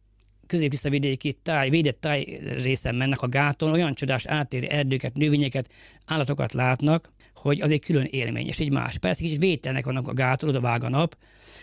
közép 0.47 0.79
vidéki 0.81 1.33
táj, 1.33 1.69
védett 1.69 2.01
táj 2.01 2.39
részen 2.61 2.95
mennek 2.95 3.21
a 3.21 3.27
gáton, 3.27 3.71
olyan 3.71 3.93
csodás 3.93 4.25
átérő 4.25 4.67
erdőket, 4.67 5.13
növényeket, 5.13 5.69
állatokat 6.05 6.53
látnak, 6.53 7.11
hogy 7.47 7.61
az 7.61 7.71
egy 7.71 7.81
külön 7.81 8.07
élmény, 8.09 8.47
és 8.47 8.59
egy 8.59 8.71
más. 8.71 8.97
Persze 8.97 9.21
kicsit 9.21 9.39
vételnek 9.39 9.85
vannak 9.85 10.07
a 10.07 10.13
gáton, 10.13 10.49
oda 10.49 10.59
vág 10.59 10.83
a 10.83 10.89
nap. 10.89 11.17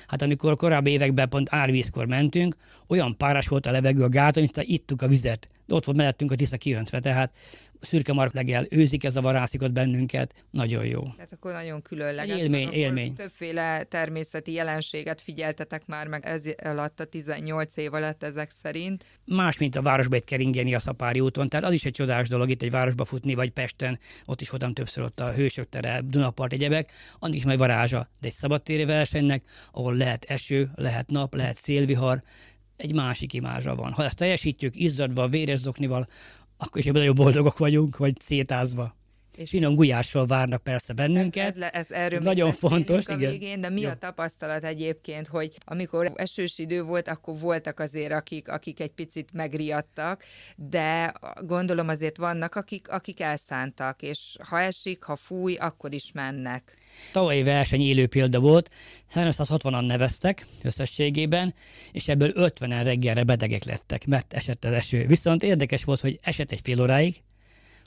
Hát 0.06 0.22
amikor 0.22 0.56
korábbi 0.56 0.90
években 0.90 1.28
pont 1.28 1.48
árvízkor 1.50 2.06
mentünk, 2.06 2.56
olyan 2.86 3.16
páras 3.16 3.48
volt 3.48 3.66
a 3.66 3.70
levegő 3.70 4.02
a 4.02 4.08
gáton, 4.08 4.50
hogy 4.54 4.70
ittuk 4.70 5.02
a 5.02 5.08
vizet. 5.08 5.48
De 5.66 5.74
ott 5.74 5.84
volt 5.84 5.96
mellettünk 5.96 6.32
a 6.32 6.36
Tisza 6.36 6.56
kiöntve, 6.56 7.00
tehát 7.00 7.32
szürke 7.84 8.12
marklegel, 8.12 8.66
őzik 8.70 9.04
ez 9.04 9.16
a 9.16 9.20
varászikat 9.20 9.72
bennünket, 9.72 10.34
nagyon 10.50 10.84
jó. 10.84 11.02
Tehát 11.02 11.32
akkor 11.32 11.52
nagyon 11.52 11.82
különleges. 11.82 12.40
Élmény, 12.40 12.72
élmény. 12.72 13.14
Többféle 13.14 13.82
természeti 13.82 14.52
jelenséget 14.52 15.20
figyeltetek 15.20 15.86
már 15.86 16.06
meg 16.06 16.26
ez 16.26 16.42
alatt 16.64 17.00
a 17.00 17.04
18 17.04 17.76
év 17.76 17.94
alatt 17.94 18.22
ezek 18.22 18.50
szerint. 18.62 19.04
Más, 19.24 19.58
mint 19.58 19.76
a 19.76 19.82
városba 19.82 20.16
egy 20.16 20.24
keringeni 20.24 20.74
a 20.74 20.78
Szapári 20.78 21.20
úton, 21.20 21.48
tehát 21.48 21.66
az 21.66 21.72
is 21.72 21.84
egy 21.84 21.92
csodás 21.92 22.28
dolog 22.28 22.50
itt 22.50 22.62
egy 22.62 22.70
városba 22.70 23.04
futni, 23.04 23.34
vagy 23.34 23.50
Pesten, 23.50 23.98
ott 24.24 24.40
is 24.40 24.50
voltam 24.50 24.72
többször 24.72 25.04
ott 25.04 25.20
a 25.20 25.32
Hősök 25.32 25.68
tere, 25.68 26.00
Dunapart, 26.04 26.52
egyebek, 26.52 26.92
annak 27.18 27.36
is 27.36 27.44
majd 27.44 27.58
varázsa, 27.58 28.08
de 28.20 28.26
egy 28.26 28.32
szabadtéri 28.32 28.84
versenynek, 28.84 29.44
ahol 29.72 29.94
lehet 29.94 30.24
eső, 30.24 30.70
lehet 30.74 31.10
nap, 31.10 31.34
lehet 31.34 31.56
szélvihar, 31.56 32.22
egy 32.76 32.94
másik 32.94 33.32
imázsa 33.32 33.74
van. 33.74 33.92
Ha 33.92 34.04
ezt 34.04 34.16
teljesítjük 34.16 34.76
izzadva, 34.76 35.28
véres 35.28 35.58
zoknival, 35.58 36.08
akkor 36.64 36.78
is 36.80 36.86
nagyon 36.86 37.14
boldogok 37.14 37.58
vagyunk, 37.58 37.96
vagy 37.96 38.20
szétázva. 38.20 38.94
És 39.36 39.48
finom 39.48 39.74
gulyással 39.74 40.26
várnak 40.26 40.62
persze 40.62 40.92
bennünket. 40.92 41.56
Ez, 41.56 41.62
ez, 41.62 41.70
ez 41.72 41.90
erről 41.90 42.20
nagyon 42.20 42.52
fontos, 42.52 43.06
a 43.06 43.12
igen. 43.12 43.30
Végén, 43.30 43.60
de 43.60 43.68
mi 43.68 43.80
Jó. 43.80 43.88
a 43.88 43.94
tapasztalat 43.94 44.64
egyébként, 44.64 45.26
hogy 45.26 45.58
amikor 45.64 46.12
esős 46.14 46.58
idő 46.58 46.82
volt, 46.82 47.08
akkor 47.08 47.38
voltak 47.38 47.80
azért, 47.80 48.12
akik, 48.12 48.48
akik 48.48 48.80
egy 48.80 48.90
picit 48.90 49.32
megriadtak, 49.32 50.24
de 50.56 51.14
gondolom 51.40 51.88
azért 51.88 52.16
vannak, 52.16 52.54
akik, 52.54 52.90
akik 52.90 53.20
elszántak, 53.20 54.02
és 54.02 54.36
ha 54.48 54.60
esik, 54.60 55.02
ha 55.02 55.16
fúj, 55.16 55.54
akkor 55.54 55.92
is 55.92 56.10
mennek. 56.12 56.76
Tavalyi 57.12 57.42
verseny 57.42 57.80
élő 57.80 58.06
példa 58.06 58.40
volt, 58.40 58.70
360-an 59.14 59.86
neveztek 59.86 60.46
összességében, 60.62 61.54
és 61.92 62.08
ebből 62.08 62.32
50-en 62.34 62.80
reggelre 62.84 63.24
betegek 63.24 63.64
lettek, 63.64 64.06
mert 64.06 64.32
esett 64.32 64.64
az 64.64 64.72
eső. 64.72 65.06
Viszont 65.06 65.42
érdekes 65.42 65.84
volt, 65.84 66.00
hogy 66.00 66.18
esett 66.22 66.52
egy 66.52 66.60
fél 66.62 66.80
óráig, 66.80 67.22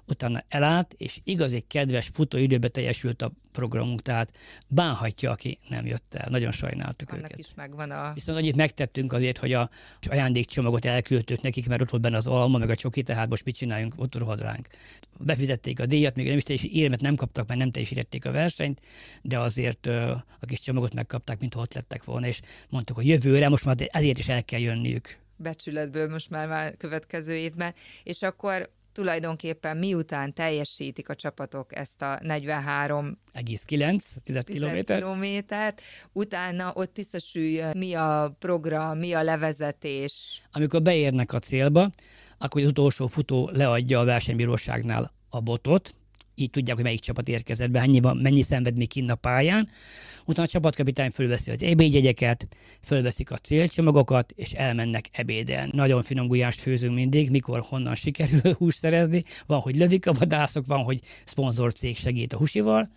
utána 0.08 0.44
elállt, 0.48 0.94
és 0.98 1.20
igazi 1.24 1.64
kedves 1.68 2.10
futóidőbe 2.14 2.68
teljesült 2.68 3.22
a 3.22 3.32
programunk, 3.52 4.02
tehát 4.02 4.32
bánhatja, 4.68 5.32
aki 5.32 5.60
nem 5.70 5.86
jött 5.86 6.14
el. 6.14 6.30
Nagyon 6.30 6.52
sajnáltuk 6.52 7.12
Annak 7.12 7.26
őket. 7.26 7.40
is 7.40 7.54
megvan 7.56 7.92
a... 7.92 8.14
Viszont 8.14 8.38
annyit 8.38 8.56
megtettünk 8.56 9.14
azért, 9.14 9.38
hogy 9.38 9.54
a 9.54 9.70
ajándékcsomagot 10.10 10.86
elküldtük 10.86 11.42
nekik, 11.42 11.68
mert 11.68 11.82
ott 11.82 11.90
volt 11.90 12.02
benne 12.02 12.18
az 12.18 12.28
alma, 12.28 12.58
meg 12.58 12.70
a 12.70 12.76
csoki, 12.76 13.04
tehát 13.04 13.30
most 13.30 13.46
mit 13.46 13.56
csináljunk, 13.56 13.94
ott 13.98 14.16
rohad 14.16 14.42
ránk. 14.42 14.68
Befizették 15.20 15.80
a 15.80 15.86
díjat, 15.86 16.16
még 16.16 16.28
nem 16.28 16.40
is 16.48 16.64
érmet 16.64 17.02
nem 17.02 17.16
kaptak, 17.16 17.48
mert 17.48 17.60
nem 17.60 17.72
teljesítették 17.72 18.26
a 18.26 18.32
versenyt, 18.32 18.82
de 19.22 19.40
azért 19.40 19.86
a 20.40 20.46
kis 20.48 20.60
csomagot 20.60 20.94
megkapták, 20.94 21.40
mint 21.40 21.56
ott 21.56 21.74
lettek 21.74 22.04
volna, 22.04 22.28
és 22.28 22.42
mondtuk, 22.70 22.96
hogy 22.96 23.08
jövőre 23.08 23.50
most 23.50 23.66
már 23.66 23.76
ezért 23.88 24.18
is 24.18 24.28
el 24.28 24.44
kell 24.44 24.60
jönniük 24.60 25.18
becsületből 25.38 26.10
most 26.10 26.30
már, 26.30 26.48
már 26.48 26.78
következő 26.78 27.36
évben, 27.36 27.74
és 28.04 28.22
akkor 28.22 28.70
tulajdonképpen 28.98 29.78
miután 29.78 30.34
teljesítik 30.34 31.10
a 31.10 31.16
csapatok 31.16 31.76
ezt 31.76 32.02
a 32.02 32.20
43 32.22 33.18
9 33.66 34.14
kilométer. 34.44 34.98
kilométert, 34.98 35.82
utána 36.12 36.72
ott 36.76 36.94
tisztesüljön, 36.94 37.78
mi 37.78 37.94
a 37.94 38.36
program, 38.40 38.98
mi 38.98 39.14
a 39.14 39.22
levezetés. 39.22 40.42
Amikor 40.52 40.82
beérnek 40.82 41.34
a 41.34 41.40
célba, 41.40 41.92
akkor 42.38 42.62
az 42.62 42.68
utolsó 42.68 43.08
futó 43.08 43.50
leadja 43.54 44.00
a 44.00 44.04
versenybíróságnál 44.04 45.12
a 45.30 45.42
botot, 45.42 45.96
így 46.40 46.50
tudják, 46.50 46.76
hogy 46.76 46.86
melyik 46.86 47.00
csapat 47.00 47.28
érkezett 47.28 47.72
be, 47.72 47.80
mennyi, 47.80 48.00
mennyi 48.14 48.42
szenved 48.42 48.76
még 48.76 48.88
kinn 48.88 49.10
a 49.10 49.16
pályán. 49.16 49.70
Utána 50.26 50.48
a 50.48 50.52
csapatkapitány 50.52 51.10
fölveszi 51.10 51.52
az 51.52 51.64
ebédjegyeket, 51.64 52.48
fölveszik 52.84 53.32
a 53.32 53.38
célcsomagokat, 53.38 54.34
és 54.36 54.52
elmennek 54.52 55.06
ebédelni. 55.12 55.72
Nagyon 55.74 56.04
finom 56.04 56.28
gulyást 56.28 56.60
főzünk 56.60 56.96
mindig, 56.96 57.30
mikor 57.30 57.66
honnan 57.68 57.96
sikerül 57.96 58.54
húst 58.58 58.78
szerezni. 58.78 59.24
Van, 59.46 59.60
hogy 59.60 59.76
lövik 59.76 60.08
a 60.08 60.14
vadászok, 60.14 60.66
van, 60.66 60.84
hogy 60.84 61.00
szponzorcég 61.26 61.98
segít 61.98 62.34
a 62.34 62.38
húsival. 62.38 62.90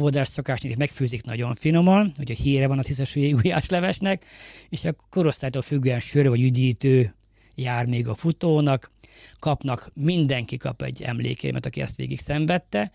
Óvodás 0.00 0.28
szokásnyit 0.28 0.76
megfőzik 0.76 1.22
nagyon 1.22 1.54
finoman, 1.54 2.12
hogy 2.16 2.30
a 2.30 2.34
híre 2.42 2.66
van 2.66 2.78
a 2.78 2.82
tisztes 2.82 3.14
gulyáslevesnek, 3.14 4.24
és 4.68 4.84
a 4.84 4.94
korosztálytól 5.10 5.62
függően 5.62 6.00
sör 6.00 6.28
vagy 6.28 6.42
üdítő 6.42 7.17
jár 7.58 7.86
még 7.86 8.08
a 8.08 8.14
futónak, 8.14 8.90
kapnak, 9.38 9.90
mindenki 9.94 10.56
kap 10.56 10.82
egy 10.82 11.02
emlékémet, 11.02 11.66
aki 11.66 11.80
ezt 11.80 11.96
végig 11.96 12.20
szenvedte, 12.20 12.92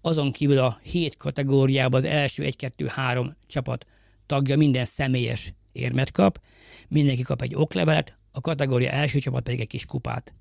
azon 0.00 0.32
kívül 0.32 0.58
a 0.58 0.80
hét 0.82 1.16
kategóriában 1.16 2.00
az 2.00 2.06
első 2.06 2.44
1-2-3 2.46 3.32
csapat 3.46 3.86
tagja 4.26 4.56
minden 4.56 4.84
személyes 4.84 5.52
érmet 5.72 6.10
kap, 6.12 6.40
mindenki 6.88 7.22
kap 7.22 7.42
egy 7.42 7.54
oklevelet, 7.54 8.18
a 8.32 8.40
kategória 8.40 8.90
első 8.90 9.18
csapat 9.18 9.42
pedig 9.42 9.60
egy 9.60 9.66
kis 9.66 9.86
kupát. 9.86 10.34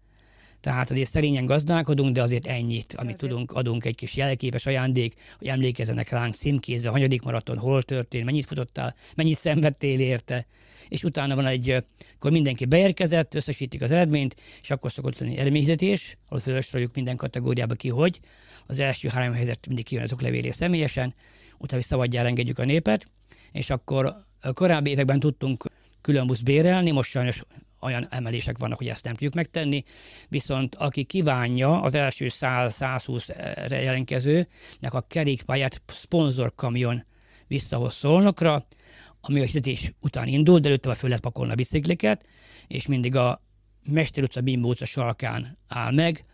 Tehát 0.62 0.92
azért 0.92 1.10
szerényen 1.10 1.46
gazdálkodunk, 1.46 2.14
de 2.16 2.22
azért 2.22 2.48
ennyit, 2.48 2.94
amit 2.94 3.16
azért. 3.16 3.18
tudunk, 3.18 3.52
adunk 3.52 3.86
egy 3.86 3.96
kis 3.96 4.16
jelképes 4.16 4.66
ajándék, 4.66 5.14
hogy 5.38 5.48
emlékezzenek 5.48 6.10
ránk 6.10 6.36
címkézve, 6.36 6.90
hanyadik 6.90 7.22
maraton, 7.22 7.58
hol 7.58 7.84
történt, 7.84 8.26
mennyit 8.26 8.46
futottál, 8.46 8.96
mennyit 9.16 9.38
szenvedtél 9.38 10.00
érte, 10.00 10.46
és 10.88 11.04
utána 11.04 11.36
van 11.36 11.46
egy, 11.46 11.84
akkor 12.16 12.32
mindenki 12.32 12.66
beérkezett, 12.66 13.36
összesítik 13.36 13.82
az 13.82 13.92
eredményt, 13.92 14.36
és 14.62 14.70
akkor 14.70 14.92
szokott 14.92 15.20
lenni 15.20 15.38
eredményzetés, 15.38 16.18
ahol 16.26 16.40
felsoroljuk 16.40 16.96
minden 16.96 17.16
kategóriába 17.16 17.74
ki, 17.74 17.90
hogy 17.90 18.20
az 18.66 18.80
első 18.80 19.08
három 19.08 19.34
helyzet 19.34 19.68
mindig 19.68 19.86
kijön 19.86 20.04
azok 20.04 20.22
levélé 20.22 20.52
személyesen, 20.52 21.14
utána 21.58 21.82
szabadjára 21.82 22.28
engedjük 22.28 22.60
a 22.60 22.66
népet, 22.66 23.08
és 23.52 23.70
akkor 23.70 24.06
a 24.42 24.54
korábbi 24.54 24.90
években 24.90 25.20
tudtunk 25.20 25.66
külön 26.02 26.28
busz 26.28 26.42
bérelni, 26.42 26.92
most 26.92 27.10
sajnos 27.10 27.44
olyan 27.82 28.08
emelések 28.10 28.58
vannak, 28.58 28.78
hogy 28.78 28.88
ezt 28.88 29.04
nem 29.04 29.14
tudjuk 29.14 29.34
megtenni, 29.34 29.84
viszont 30.28 30.76
aki 30.76 31.04
kívánja 31.04 31.82
az 31.82 31.94
első 31.94 32.28
100-120 32.30 33.70
jelentkezőnek 33.70 34.94
a 34.94 35.06
kerékpályát 35.08 35.82
szponzorkamion 35.88 37.06
visszahoz 37.48 37.94
Szolnokra, 37.94 38.66
ami 39.22 39.40
a 39.40 39.44
hizetés 39.44 39.94
után 40.00 40.28
indul, 40.28 40.60
de 40.60 40.68
előtte 40.68 40.96
föl 40.96 41.10
lehet 41.10 41.24
pakolni 41.24 41.52
a 41.52 41.56
bicikliket, 41.56 42.26
és 42.68 42.88
mindig 42.88 43.16
a 43.16 43.44
Mester 43.84 44.24
utca, 44.24 44.42
Bimbo 44.42 44.70
utca 44.70 44.86
sarkán 44.86 45.58
áll 45.68 45.92
meg, 45.92 46.26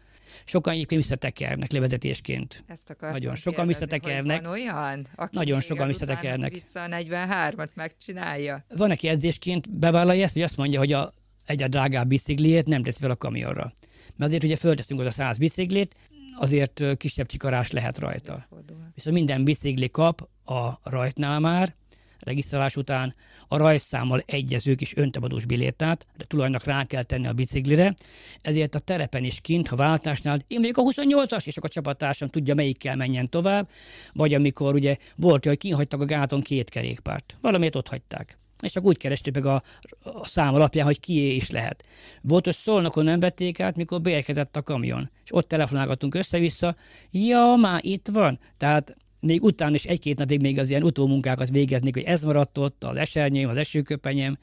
Sokan 0.44 0.74
egyébként 0.74 1.02
visszatekernek 1.02 1.72
levezetésként. 1.72 2.64
Ezt 2.68 2.96
Nagyon 3.00 3.36
sokan 3.36 3.68
visszatekernek. 3.68 4.42
Van 4.42 4.52
olyan, 4.52 5.08
aki 5.16 5.36
Nagyon 5.36 5.60
sokan 5.60 5.88
visszatekernek. 5.88 6.52
Vissza 6.52 6.84
a 6.84 6.88
43-at 6.88 7.74
megcsinálja. 7.74 8.66
Van, 8.76 8.92
aki 8.92 9.08
edzésként 9.08 9.78
bevállalja 9.78 10.24
ezt, 10.24 10.34
hogy 10.34 10.42
azt 10.42 10.58
mondja, 10.58 10.80
hogy 10.80 10.92
a 10.92 11.14
egyre 11.46 11.68
drágább 11.68 12.08
bicikliét 12.08 12.66
nem 12.66 12.84
tesz 12.84 12.98
fel 12.98 13.12
a 13.12 13.16
kamionra. 13.16 13.74
Mert 14.16 14.30
azért 14.30 14.44
ugye 14.44 14.56
fölteszünk 14.56 15.00
oda 15.00 15.12
100 15.12 15.38
biciklit, 15.38 15.96
azért 16.38 16.98
kisebb 16.98 17.28
csikarás 17.28 17.72
lehet 17.72 17.98
rajta. 17.98 18.48
Viszont 18.94 19.16
minden 19.16 19.44
bicikli 19.44 19.90
kap 19.90 20.30
a 20.46 20.90
rajtnál 20.90 21.40
már, 21.40 21.76
regisztrálás 22.20 22.76
után 22.76 23.16
a 23.48 23.58
rajzszámmal 23.58 24.24
egyező 24.26 24.76
kis 24.76 24.96
öntemadós 24.96 25.46
bilétát, 25.46 26.06
de 26.18 26.26
tulajnak 26.26 26.64
rá 26.64 26.84
kell 26.84 27.04
tenni 27.04 27.28
a 27.28 27.34
biciklire, 27.34 27.96
ezért 28.42 28.76
a 28.76 28.80
terepen 28.80 29.24
is 29.24 29.42
kint, 29.42 29.68
ha 29.68 29.76
váltásnál, 29.76 30.40
én 30.48 30.60
vagyok 30.60 30.78
a 30.78 30.82
28-as, 30.82 31.46
és 31.46 31.58
akkor 31.58 31.70
a 31.70 31.74
csapattársam 31.74 32.30
tudja, 32.30 32.56
melyikkel 32.56 32.96
menjen 32.96 33.30
tovább, 33.30 33.70
vagy 34.14 34.34
amikor 34.34 34.74
ugye 34.74 34.98
volt, 35.16 35.46
hogy 35.46 35.58
kinhagytak 35.58 36.02
a 36.02 36.06
gáton 36.06 36.42
két 36.42 36.70
kerékpárt, 36.70 37.38
valamiért 37.42 37.76
ott 37.76 37.88
hagyták 37.88 38.38
és 38.62 38.76
akkor 38.76 38.90
úgy 38.90 38.98
kerestük 38.98 39.34
meg 39.34 39.46
a, 39.46 39.64
a 40.04 40.26
szám 40.26 40.54
alapján, 40.54 40.86
hogy 40.86 41.00
kié 41.00 41.36
is 41.36 41.50
lehet. 41.50 41.84
Volt, 42.22 42.46
hogy 42.46 42.56
Szolnokon 42.56 43.04
nem 43.04 43.20
vették 43.20 43.60
át, 43.60 43.76
mikor 43.76 44.02
beérkezett 44.02 44.56
a 44.56 44.64
kamion, 44.64 45.10
és 45.24 45.34
ott 45.34 45.48
telefonálgattunk 45.48 46.16
össze-vissza, 46.16 46.76
ja, 47.12 47.56
már 47.60 47.80
itt 47.84 48.08
van. 48.12 48.40
Tehát 48.58 48.96
még 49.20 49.44
utána 49.44 49.76
is 49.76 49.86
egy-két 49.86 50.18
napig 50.18 50.42
még 50.42 50.60
az 50.60 50.70
ilyen 50.70 50.84
utómunkákat 50.84 51.50
végeznék, 51.50 51.94
hogy 51.94 52.04
ez 52.04 52.24
maradt 52.24 52.58
ott, 52.58 52.84
az 52.84 52.96
esernyőm, 52.96 53.50
az 53.50 53.58
esőköpenyem. 53.58 54.38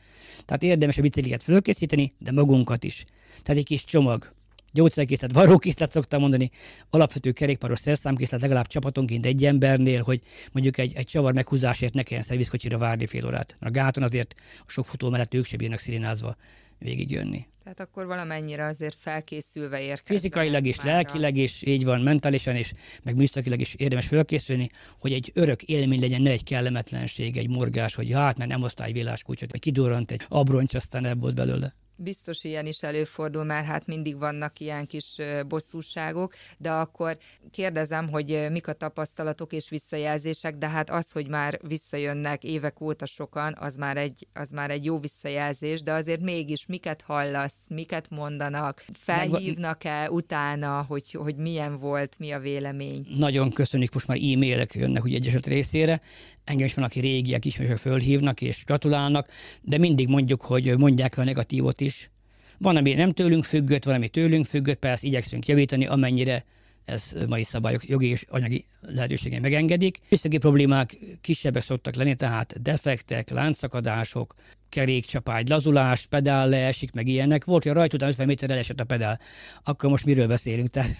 Tehát 0.44 0.62
érdemes 0.62 0.98
a 0.98 1.03
bicikliket 1.03 1.42
fölkészíteni, 1.42 2.12
de 2.18 2.33
magunkat 2.33 2.85
is. 2.85 3.05
Tehát 3.42 3.61
egy 3.61 3.66
kis 3.66 3.85
csomag. 3.85 4.33
Gyógyszerkészlet, 4.72 5.32
varrókészlet 5.32 5.92
szoktam 5.92 6.20
mondani, 6.20 6.50
alapvető 6.90 7.32
kerékpáros 7.32 7.80
szerszámkészlet 7.80 8.40
legalább 8.40 8.66
csapatonként 8.66 9.26
egy 9.26 9.44
embernél, 9.44 10.02
hogy 10.02 10.20
mondjuk 10.52 10.78
egy, 10.78 10.92
egy 10.94 11.06
csavar 11.06 11.32
meghúzásért 11.32 11.94
ne 11.94 12.02
kelljen 12.02 12.26
szervizkocsira 12.26 12.78
várni 12.78 13.06
fél 13.06 13.26
órát. 13.26 13.56
A 13.61 13.70
gáton 13.70 14.02
azért 14.02 14.35
a 14.66 14.70
sok 14.70 14.87
futó 14.87 15.11
mellett 15.11 15.35
ők 15.35 15.44
sem 15.44 15.58
bírnak 15.58 15.78
szirénázva 15.78 16.37
végigjönni. 16.78 17.46
Tehát 17.62 17.80
akkor 17.80 18.06
valamennyire 18.06 18.64
azért 18.64 18.96
felkészülve 18.98 19.80
érkezni. 19.80 20.14
Fizikailag 20.14 20.66
is, 20.66 20.82
lelkileg 20.82 21.37
is, 21.37 21.62
így 21.62 21.85
van, 21.85 22.00
mentálisan 22.00 22.56
is, 22.56 22.72
meg 23.02 23.16
műszakilag 23.16 23.61
is 23.61 23.74
érdemes 23.74 24.06
felkészülni, 24.06 24.70
hogy 24.98 25.12
egy 25.12 25.30
örök 25.35 25.62
élmény 25.62 26.00
legyen, 26.00 26.22
ne 26.22 26.30
egy 26.30 26.44
kellemetlenség, 26.44 27.37
egy 27.37 27.48
morgás, 27.48 27.94
hogy 27.94 28.12
hát, 28.12 28.37
mert 28.37 28.50
nem 28.50 28.62
osztályvillás 28.62 29.22
kucsot, 29.22 29.50
vagy 29.50 29.61
kidurrant 29.61 30.11
egy 30.11 30.20
abroncs, 30.28 30.74
aztán 30.74 31.04
ebből 31.04 31.32
belőle. 31.32 31.74
Biztos 31.96 32.44
ilyen 32.44 32.66
is 32.66 32.83
előfordul, 32.83 33.44
mert 33.44 33.66
hát 33.66 33.87
mindig 33.87 34.18
vannak 34.18 34.61
ilyen 34.61 34.87
kis 34.87 35.16
bosszúságok, 35.48 36.35
de 36.59 36.70
akkor 36.70 37.18
kérdezem, 37.50 38.09
hogy 38.09 38.46
mik 38.50 38.68
a 38.68 38.72
tapasztalatok 38.72 39.52
és 39.52 39.68
visszajelzések, 39.68 40.57
de 40.57 40.68
hát 40.68 40.90
az, 40.90 41.12
hogy 41.12 41.28
már 41.28 41.61
visszajönnek 41.62 42.44
évek 42.44 42.81
óta 42.81 43.07
sokan, 43.07 43.57
az 43.61 43.76
már 43.76 43.96
egy, 43.96 44.26
az 44.33 44.50
már 44.50 44.70
egy 44.70 44.85
jó 44.85 44.98
visszajelzés, 44.98 45.83
de 45.83 45.92
azért 45.92 46.20
mégis 46.20 46.66
miket 46.66 47.02
hallasz, 47.02 47.55
miket 47.68 48.11
mondanak, 48.11 48.85
felhívnak-e 48.92 50.11
utána, 50.11 50.85
hogy, 50.88 51.12
hogy 51.12 51.37
milyen 51.37 51.78
volt, 51.78 52.18
mi 52.18 52.31
a 52.31 52.38
vélemény? 52.38 53.07
Nagyon 53.18 53.50
köszönjük, 53.52 53.92
most 53.92 54.07
már 54.07 54.16
e-mailek 54.16 54.74
jönnek 54.74 55.05
ugye 55.05 55.16
egyeset 55.16 55.46
részére, 55.46 56.00
engem 56.44 56.66
is 56.66 56.74
van, 56.74 56.85
aki 56.85 57.00
régiek 57.00 57.44
ismerősök 57.44 57.78
fölhívnak 57.78 58.40
és 58.40 58.64
gratulálnak, 58.64 59.28
de 59.61 59.78
mindig 59.78 60.09
mondjuk, 60.09 60.42
hogy 60.42 60.78
mondják 60.78 61.18
a 61.18 61.24
negatívot 61.24 61.81
is. 61.81 62.11
Van, 62.59 62.76
ami 62.76 62.94
nem 62.94 63.12
tőlünk 63.12 63.44
függött, 63.44 63.85
van, 63.85 63.94
ami 63.94 64.09
tőlünk 64.09 64.46
függött, 64.46 64.78
persze 64.78 65.07
igyekszünk 65.07 65.46
javítani, 65.46 65.87
amennyire 65.87 66.44
ez 66.85 67.12
mai 67.28 67.42
szabályok 67.42 67.88
jogi 67.88 68.07
és 68.07 68.24
anyagi 68.28 68.66
lehetőségei 68.81 69.38
megengedik. 69.38 69.98
Visszagi 70.09 70.38
problémák 70.38 70.96
kisebbek 71.20 71.62
szoktak 71.62 71.94
lenni, 71.94 72.14
tehát 72.14 72.62
defektek, 72.62 73.31
láncszakadások, 73.31 74.35
kerékcsapágy, 74.68 75.48
lazulás, 75.48 76.07
pedál 76.07 76.48
leesik, 76.48 76.92
meg 76.92 77.07
ilyenek. 77.07 77.44
Volt, 77.44 77.62
hogy 77.62 77.72
a 77.72 77.74
rajt 77.74 77.94
után 77.94 78.09
50 78.09 78.26
méterre 78.26 78.55
esett 78.55 78.81
a 78.81 78.85
pedál. 78.85 79.20
Akkor 79.62 79.90
most 79.90 80.05
miről 80.05 80.26
beszélünk? 80.26 80.68
Tehát... 80.68 80.96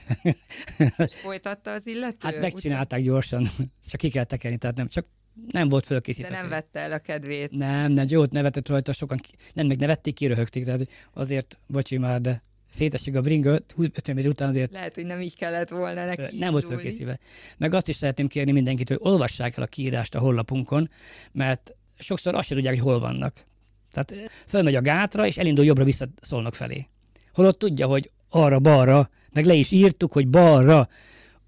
Folytatta 1.11 1.73
az 1.73 1.87
illető? 1.87 2.17
Hát 2.21 2.41
megcsinálták 2.41 2.99
után... 2.99 3.13
gyorsan, 3.13 3.51
csak 3.89 4.01
ki 4.01 4.09
kell 4.09 4.25
tekerni, 4.25 4.59
tehát 4.59 4.77
nem 4.77 4.89
csak 4.89 5.07
nem 5.51 5.69
volt 5.69 5.87
fölkészítve. 5.87 6.31
De 6.31 6.37
nem 6.37 6.49
vette 6.49 6.81
el 6.81 6.93
a 6.93 6.99
kedvét. 6.99 7.51
Nem, 7.51 7.93
nem, 7.93 8.07
jót 8.09 8.31
nevetett 8.31 8.69
rajta, 8.69 8.93
sokan 8.93 9.19
nem, 9.55 9.67
meg 9.67 9.79
nevették, 9.79 10.15
kiröhögték, 10.15 10.65
tehát 10.65 10.89
azért, 11.13 11.59
bocsi 11.67 11.99
már, 11.99 12.21
de 12.21 12.43
szétesik 12.73 13.17
a 13.17 13.21
bringot, 13.21 13.75
50 13.79 14.15
méter 14.15 14.31
után 14.31 14.49
azért... 14.49 14.73
Lehet, 14.73 14.95
hogy 14.95 15.05
nem 15.05 15.21
így 15.21 15.37
kellett 15.37 15.69
volna 15.69 16.05
neki 16.05 16.39
Nem 16.39 16.53
volt 16.53 16.65
fölkészítve. 16.65 17.19
Meg 17.57 17.75
azt 17.75 17.89
is 17.89 17.97
szeretném 17.97 18.27
kérni 18.27 18.53
mindenkit, 18.53 18.89
hogy 18.89 18.99
olvassák 19.01 19.57
el 19.57 19.63
a 19.63 19.67
kiírást 19.67 20.15
a 20.15 20.19
hollapunkon, 20.19 20.91
mert 21.33 21.75
sokszor 21.99 22.35
azt 22.35 22.47
sem 22.47 22.57
tudják, 22.57 22.75
hogy 22.75 22.83
hol 22.83 23.01
vannak. 23.01 23.45
Tehát 23.93 24.31
fölmegy 24.47 24.75
a 24.75 24.81
gátra, 24.81 25.27
és 25.27 25.37
elindul 25.37 25.65
jobbra 25.65 25.85
visszaszólnak 25.85 26.55
felé. 26.55 26.87
Holott 27.33 27.59
tudja, 27.59 27.87
hogy 27.87 28.11
arra-balra, 28.29 29.11
meg 29.33 29.45
le 29.45 29.55
is 29.55 29.71
írtuk, 29.71 30.13
hogy 30.13 30.29
balra, 30.29 30.89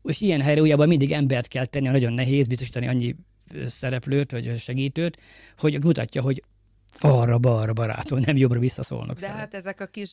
és 0.03 0.20
ilyen 0.20 0.40
helyre 0.40 0.61
ugye 0.61 0.87
mindig 0.87 1.12
embert 1.12 1.49
kell 1.49 1.64
tenni, 1.64 1.88
nagyon 1.88 2.12
nehéz 2.12 2.47
biztosítani 2.47 2.87
annyi 2.87 3.16
szereplőt, 3.66 4.33
vagy 4.33 4.59
segítőt, 4.59 5.18
hogy 5.59 5.85
mutatja, 5.85 6.22
hogy 6.22 6.42
arra-balra 6.98 7.72
barátom, 7.72 8.18
nem 8.18 8.37
jobbra 8.37 8.59
visszaszólnak. 8.59 9.18
De 9.18 9.26
fel. 9.26 9.37
hát 9.37 9.54
ezek 9.54 9.80
a 9.80 9.87
kis 9.87 10.09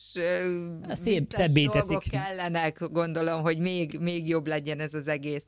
szép, 0.88 1.32
szebbé 1.32 1.66
teszik. 1.66 2.10
kellenek, 2.10 2.78
gondolom, 2.90 3.42
hogy 3.42 3.58
még, 3.58 3.98
még 4.00 4.28
jobb 4.28 4.46
legyen 4.46 4.80
ez 4.80 4.94
az 4.94 5.08
egész. 5.08 5.44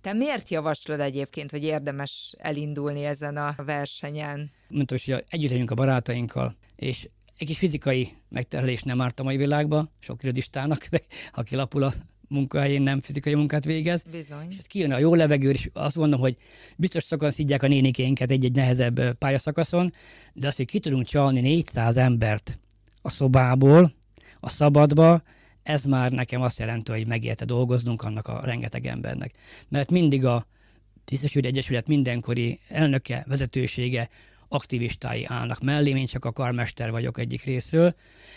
Te 0.00 0.12
miért 0.12 0.50
javaslod 0.50 1.00
egyébként, 1.00 1.50
hogy 1.50 1.64
érdemes 1.64 2.34
elindulni 2.38 3.04
ezen 3.04 3.36
a 3.36 3.54
versenyen? 3.64 4.50
Mondtam, 4.68 4.98
hogy 5.04 5.24
együtt 5.28 5.50
legyünk 5.50 5.70
a 5.70 5.74
barátainkkal, 5.74 6.56
és 6.76 7.08
egy 7.36 7.46
kis 7.46 7.58
fizikai 7.58 8.12
megterhelés 8.28 8.82
nem 8.82 9.00
árt 9.00 9.20
a 9.20 9.22
mai 9.22 9.36
világba, 9.36 9.90
sok 10.00 10.22
irodistának, 10.22 10.88
aki 11.32 11.56
lapul 11.56 11.82
a 11.82 11.92
munkahelyén 12.30 12.82
nem 12.82 13.00
fizikai 13.00 13.34
munkát 13.34 13.64
végez. 13.64 14.02
Bizony. 14.10 14.46
És 14.50 14.56
kijön 14.66 14.92
a 14.92 14.98
jó 14.98 15.14
levegő, 15.14 15.50
és 15.50 15.68
azt 15.72 15.96
mondom, 15.96 16.20
hogy 16.20 16.36
biztos 16.76 17.04
sokan 17.04 17.30
szidják 17.30 17.62
a 17.62 17.68
nénikénket 17.68 18.30
egy-egy 18.30 18.52
nehezebb 18.52 19.14
pályaszakaszon, 19.18 19.92
de 20.32 20.46
azt, 20.46 20.56
hogy 20.56 20.66
ki 20.66 20.80
tudunk 20.80 21.06
csalni 21.06 21.40
400 21.40 21.96
embert 21.96 22.58
a 23.02 23.10
szobából, 23.10 23.92
a 24.40 24.48
szabadba, 24.48 25.22
ez 25.62 25.84
már 25.84 26.10
nekem 26.10 26.42
azt 26.42 26.58
jelenti, 26.58 26.90
hogy 26.90 27.06
megérte 27.06 27.44
dolgoznunk 27.44 28.02
annak 28.02 28.28
a 28.28 28.40
rengeteg 28.44 28.86
embernek. 28.86 29.32
Mert 29.68 29.90
mindig 29.90 30.24
a 30.24 30.46
Tisztesült 31.04 31.44
Egyesület 31.44 31.86
mindenkori 31.86 32.58
elnöke, 32.68 33.24
vezetősége, 33.28 34.08
aktivistái 34.48 35.24
állnak 35.24 35.60
mellé, 35.60 35.90
én 35.90 36.06
csak 36.06 36.24
a 36.24 36.32
karmester 36.32 36.90
vagyok 36.90 37.18
egyik 37.18 37.44
részről, 37.44 37.94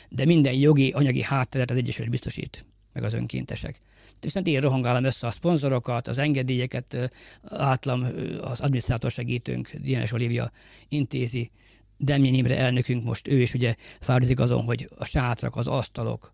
de 0.10 0.26
minden 0.26 0.54
jogi, 0.54 0.92
anyagi 0.92 1.22
hátteret 1.22 1.72
az 1.72 1.78
Egyesület 1.78 2.10
biztosít 2.10 2.66
meg 2.94 3.04
az 3.04 3.14
önkéntesek. 3.14 3.80
Viszont 4.20 4.48
én 4.48 4.60
rohangálom 4.60 5.04
össze 5.04 5.28
a 5.28 5.32
szponzorokat, 5.32 6.08
az 6.08 6.18
engedélyeket, 6.18 7.12
átlam 7.44 8.08
az 8.42 8.60
adminisztrátor 8.60 9.12
segítőnk, 9.12 9.70
Dienes 9.74 10.12
Olivia 10.12 10.52
intézi, 10.90 11.52
Demjén 11.98 12.34
Imre 12.34 12.58
elnökünk 12.58 13.04
most, 13.04 13.28
ő 13.28 13.42
is 13.42 13.54
ugye 13.54 13.76
fáradozik 14.00 14.40
azon, 14.40 14.64
hogy 14.64 14.90
a 14.98 15.06
sátrak, 15.06 15.56
az 15.56 15.68
asztalok 15.68 16.34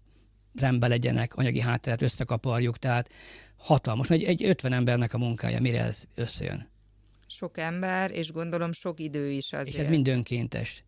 rendben 0.56 0.89
legyenek, 0.89 1.36
anyagi 1.36 1.60
hátteret 1.60 2.02
összekaparjuk, 2.02 2.78
tehát 2.78 3.10
hatalmas, 3.58 4.10
egy, 4.10 4.24
egy 4.24 4.43
50 4.43 4.74
embernek 4.74 5.13
a 5.13 5.17
munkája, 5.17 5.62
mire 5.62 5.84
ez 5.84 6.04
összejön. 6.15 6.69
Sok 7.28 7.58
ember, 7.58 8.12
és 8.12 8.32
gondolom 8.32 8.72
sok 8.72 9.00
idő 9.00 9.32
is 9.32 9.54
azért. 9.54 9.76
És 9.76 9.84
ez 9.84 9.89
mind 9.89 10.08
önkéntes. 10.08 10.84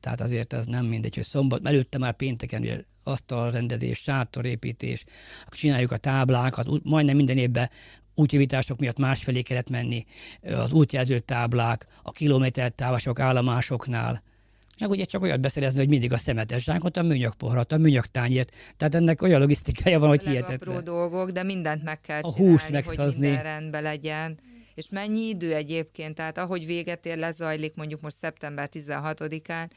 Tehát 0.00 0.20
azért 0.20 0.52
ez 0.52 0.66
nem 0.66 0.86
mindegy, 0.86 1.14
hogy 1.14 1.24
szombat, 1.24 1.66
előtte 1.66 1.98
már 1.98 2.12
pénteken 2.12 2.60
ugye 2.60 2.82
asztalrendezés, 3.02 3.98
sátorépítés, 3.98 5.04
akkor 5.46 5.58
csináljuk 5.58 5.92
a 5.92 5.96
táblákat, 5.96 6.84
majdnem 6.84 7.16
minden 7.16 7.38
évben 7.38 7.70
útjavítások 8.14 8.78
miatt 8.78 8.98
másfelé 8.98 9.42
kellett 9.42 9.70
menni, 9.70 10.06
az 10.42 10.72
útjelző 10.72 11.18
táblák, 11.18 11.86
a 12.02 12.12
kilométer 12.12 12.70
távosok 12.70 13.20
állomásoknál, 13.20 14.22
meg 14.78 14.90
ugye 14.90 15.04
csak 15.04 15.22
olyat 15.22 15.40
beszerezni, 15.40 15.78
hogy 15.78 15.88
mindig 15.88 16.12
a 16.12 16.16
szemetes 16.16 16.62
zsákot, 16.62 16.96
a 16.96 17.02
műanyag 17.02 17.34
poharat, 17.34 17.72
a 17.72 17.76
műanyag 17.76 18.06
tányért. 18.06 18.52
Tehát 18.76 18.94
ennek 18.94 19.22
olyan 19.22 19.40
logisztikája 19.40 19.98
van, 19.98 20.08
hogy 20.08 20.22
hihetetlen. 20.22 20.84
dolgok, 20.84 21.30
de 21.30 21.42
mindent 21.42 21.82
meg 21.82 22.00
kell 22.00 22.20
a 22.20 22.32
csinálni, 22.32 22.50
húst 22.50 22.70
meghozni. 22.70 23.04
hogy 23.04 23.18
minden 23.18 23.42
rendben 23.42 23.82
legyen. 23.82 24.38
És 24.78 24.88
mennyi 24.90 25.28
idő 25.28 25.54
egyébként, 25.54 26.14
tehát 26.14 26.38
ahogy 26.38 26.66
véget 26.66 27.06
ér, 27.06 27.16
lezajlik 27.16 27.74
mondjuk 27.74 28.00
most 28.00 28.16
szeptember 28.16 28.68
16-án, 28.72 29.70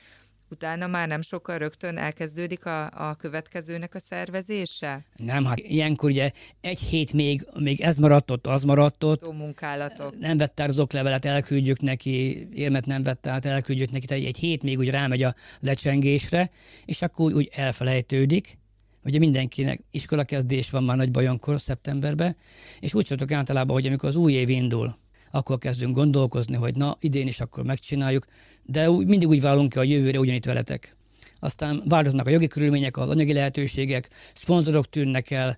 utána 0.50 0.88
már 0.88 1.08
nem 1.08 1.22
sokkal 1.22 1.58
rögtön 1.58 1.98
elkezdődik 1.98 2.66
a, 2.66 3.10
a 3.10 3.16
következőnek 3.16 3.96
a 3.96 4.00
szervezése? 4.00 5.06
Nem, 5.16 5.46
hát 5.46 5.60
ilyenkor 5.60 6.10
ugye 6.10 6.32
egy 6.62 6.80
hét 6.80 7.14
még, 7.14 7.48
még 7.54 7.82
ez 7.82 7.98
maradt 7.98 8.32
ott, 8.32 8.48
az 8.48 8.64
maradt 8.64 9.04
ott. 9.04 9.34
munkálatok. 9.34 10.20
Nem 10.20 10.38
vett 10.38 10.60
át 10.60 10.70
az 10.70 10.80
oklevelet, 10.80 11.26
elküldjük 11.26 11.82
neki, 11.82 12.48
érmet 12.54 12.86
nem 12.86 13.04
vett 13.04 13.28
át, 13.28 13.46
elküldjük 13.46 13.92
neki, 13.92 14.06
tehát 14.06 14.24
egy 14.24 14.38
hét 14.38 14.64
még 14.64 14.78
úgy 14.78 14.90
rámegy 14.90 15.24
a 15.24 15.36
lecsengésre, 15.60 16.52
és 16.86 17.02
akkor 17.02 17.34
úgy 17.34 17.50
elfelejtődik. 17.54 18.60
Ugye 19.04 19.20
mindenkinek 19.20 19.84
iskolakezdés 19.92 20.70
van 20.70 20.84
már 20.84 20.98
nagy 20.98 21.12
bajonkor 21.12 21.62
szeptemberben, 21.62 22.36
és 22.80 22.94
úgy 22.94 23.06
szoktuk 23.06 23.32
általában, 23.32 23.76
hogy 23.76 23.88
amikor 23.88 24.10
az 24.10 24.16
új 24.16 24.34
év 24.34 24.50
indul, 24.50 24.98
akkor 25.32 25.58
kezdünk 25.58 25.96
gondolkozni, 25.96 26.56
hogy 26.56 26.76
na, 26.76 26.98
idén 27.00 27.28
is 27.28 27.40
akkor 27.40 27.64
megcsináljuk, 27.64 28.26
de 28.64 28.90
úgy, 28.90 29.06
mindig 29.06 29.28
úgy 29.28 29.42
válunk 29.42 29.72
ki 29.72 29.78
a 29.78 29.84
jövőre 29.84 30.20
ugyanitt 30.20 30.46
veletek. 30.46 30.96
Aztán 31.40 31.84
változnak 31.86 32.28
a 32.28 32.30
jogi 32.30 32.48
körülmények, 32.48 32.98
az 32.98 33.10
anyagi 33.10 33.34
lehetőségek, 33.34 34.10
szponzorok 34.36 34.90
tűnnek 34.90 35.32
el, 35.32 35.58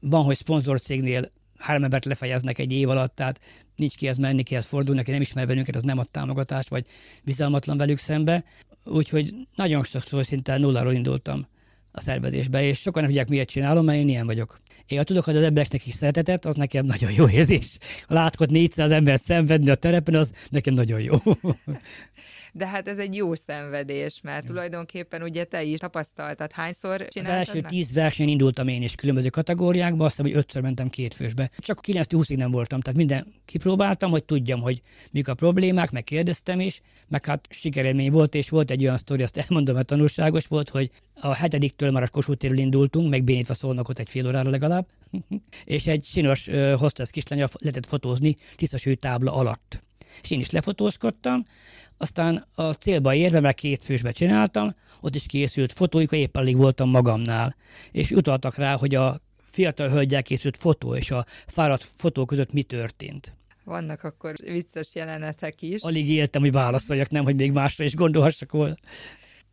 van, 0.00 0.24
hogy 0.24 0.36
szponzorcégnél 0.36 1.30
három 1.56 1.84
embert 1.84 2.04
lefejeznek 2.04 2.58
egy 2.58 2.72
év 2.72 2.88
alatt, 2.88 3.14
tehát 3.14 3.40
nincs 3.76 3.96
kihez 3.96 4.16
menni, 4.16 4.42
kihez 4.42 4.66
fordulni, 4.66 5.00
aki 5.00 5.10
nem 5.10 5.20
ismer 5.20 5.46
bennünket, 5.46 5.76
az 5.76 5.82
nem 5.82 5.98
ad 5.98 6.10
támogatást, 6.10 6.68
vagy 6.68 6.86
bizalmatlan 7.24 7.76
velük 7.76 7.98
szembe. 7.98 8.44
Úgyhogy 8.84 9.34
nagyon 9.54 9.82
sokszor 9.82 10.24
szinte 10.24 10.58
nulláról 10.58 10.92
indultam 10.92 11.46
a 11.92 12.00
szervezésbe, 12.00 12.62
és 12.62 12.78
sokan 12.78 13.02
nem 13.02 13.10
tudják, 13.10 13.28
miért 13.28 13.48
csinálom, 13.48 13.84
mert 13.84 13.98
én 13.98 14.08
ilyen 14.08 14.26
vagyok. 14.26 14.60
Én 14.86 15.04
tudok 15.04 15.26
adni 15.26 15.38
az 15.38 15.46
embereknek 15.46 15.86
is 15.86 15.94
szeretetet, 15.94 16.44
az 16.44 16.54
nekem 16.54 16.86
nagyon 16.86 17.12
jó 17.12 17.28
érzés. 17.28 17.78
Láthat 18.06 18.50
400 18.50 18.90
embert 18.90 19.22
szenvedni 19.22 19.70
a 19.70 19.74
terepen, 19.74 20.14
az 20.14 20.32
nekem 20.50 20.74
nagyon 20.74 21.00
jó. 21.00 21.16
De 22.58 22.66
hát 22.66 22.88
ez 22.88 22.98
egy 22.98 23.14
jó 23.14 23.34
szenvedés, 23.34 24.20
mert 24.22 24.42
ja. 24.42 24.48
tulajdonképpen 24.48 25.22
ugye 25.22 25.44
te 25.44 25.62
is 25.62 25.78
tapasztaltad, 25.78 26.52
hányszor 26.52 27.08
csináltad? 27.08 27.40
Az 27.40 27.48
első 27.48 27.60
meg? 27.60 27.70
tíz 27.70 27.92
versenyen 27.92 28.30
indultam 28.30 28.68
én 28.68 28.82
is 28.82 28.94
különböző 28.94 29.28
kategóriákba, 29.28 30.04
azt 30.04 30.20
hogy 30.20 30.34
ötször 30.34 30.62
mentem 30.62 30.88
két 30.88 31.14
fősbe. 31.14 31.50
Csak 31.58 31.80
9-20-ig 31.86 32.36
nem 32.36 32.50
voltam, 32.50 32.80
tehát 32.80 32.98
minden 32.98 33.34
kipróbáltam, 33.44 34.10
hogy 34.10 34.24
tudjam, 34.24 34.60
hogy 34.60 34.82
mik 35.10 35.28
a 35.28 35.34
problémák, 35.34 35.90
meg 35.90 36.04
kérdeztem 36.04 36.60
is, 36.60 36.80
meg 37.08 37.24
hát 37.24 37.48
sikerélmény 37.50 38.10
volt, 38.10 38.34
és 38.34 38.48
volt 38.48 38.70
egy 38.70 38.82
olyan 38.82 38.96
sztori, 38.96 39.22
azt 39.22 39.36
elmondom, 39.36 39.74
mert 39.74 39.86
tanulságos 39.86 40.46
volt, 40.46 40.68
hogy 40.68 40.90
a 41.20 41.34
hetediktől 41.34 41.90
már 41.90 42.02
a 42.02 42.08
Kossuth 42.08 42.58
indultunk, 42.58 43.10
meg 43.10 43.24
bénítva 43.24 43.54
szólnak 43.54 43.88
ott 43.88 43.98
egy 43.98 44.08
fél 44.08 44.26
órára 44.26 44.50
legalább, 44.50 44.86
és 45.64 45.86
egy 45.86 46.04
sinos 46.04 46.46
uh, 46.46 46.72
hostess 46.72 47.10
kislánya 47.10 47.48
lehetett 47.58 47.86
fotózni 47.86 48.34
tisztaső 48.56 48.94
tábla 48.94 49.32
alatt. 49.32 49.82
És 50.22 50.30
én 50.30 50.40
is 50.40 50.50
lefotózkodtam, 50.50 51.46
aztán 51.98 52.46
a 52.54 52.72
célba 52.72 53.14
érve, 53.14 53.40
mert 53.40 53.56
két 53.56 53.84
fősbe 53.84 54.10
csináltam, 54.10 54.74
ott 55.00 55.14
is 55.14 55.26
készült 55.26 55.72
fotóik, 55.72 56.10
éppen 56.10 56.42
alig 56.42 56.56
voltam 56.56 56.90
magamnál. 56.90 57.56
És 57.92 58.10
utaltak 58.10 58.56
rá, 58.56 58.76
hogy 58.76 58.94
a 58.94 59.20
fiatal 59.50 59.88
hölgyel 59.88 60.22
készült 60.22 60.56
fotó 60.56 60.94
és 60.94 61.10
a 61.10 61.26
fáradt 61.46 61.88
fotó 61.96 62.24
között 62.24 62.52
mi 62.52 62.62
történt. 62.62 63.36
Vannak 63.64 64.02
akkor 64.02 64.34
vicces 64.44 64.94
jelenetek 64.94 65.62
is. 65.62 65.82
Alig 65.82 66.10
éltem, 66.10 66.42
hogy 66.42 66.52
válaszoljak, 66.52 67.10
nem, 67.10 67.24
hogy 67.24 67.36
még 67.36 67.52
másra 67.52 67.84
is 67.84 67.94
gondolhassak 67.94 68.52
volna 68.52 68.76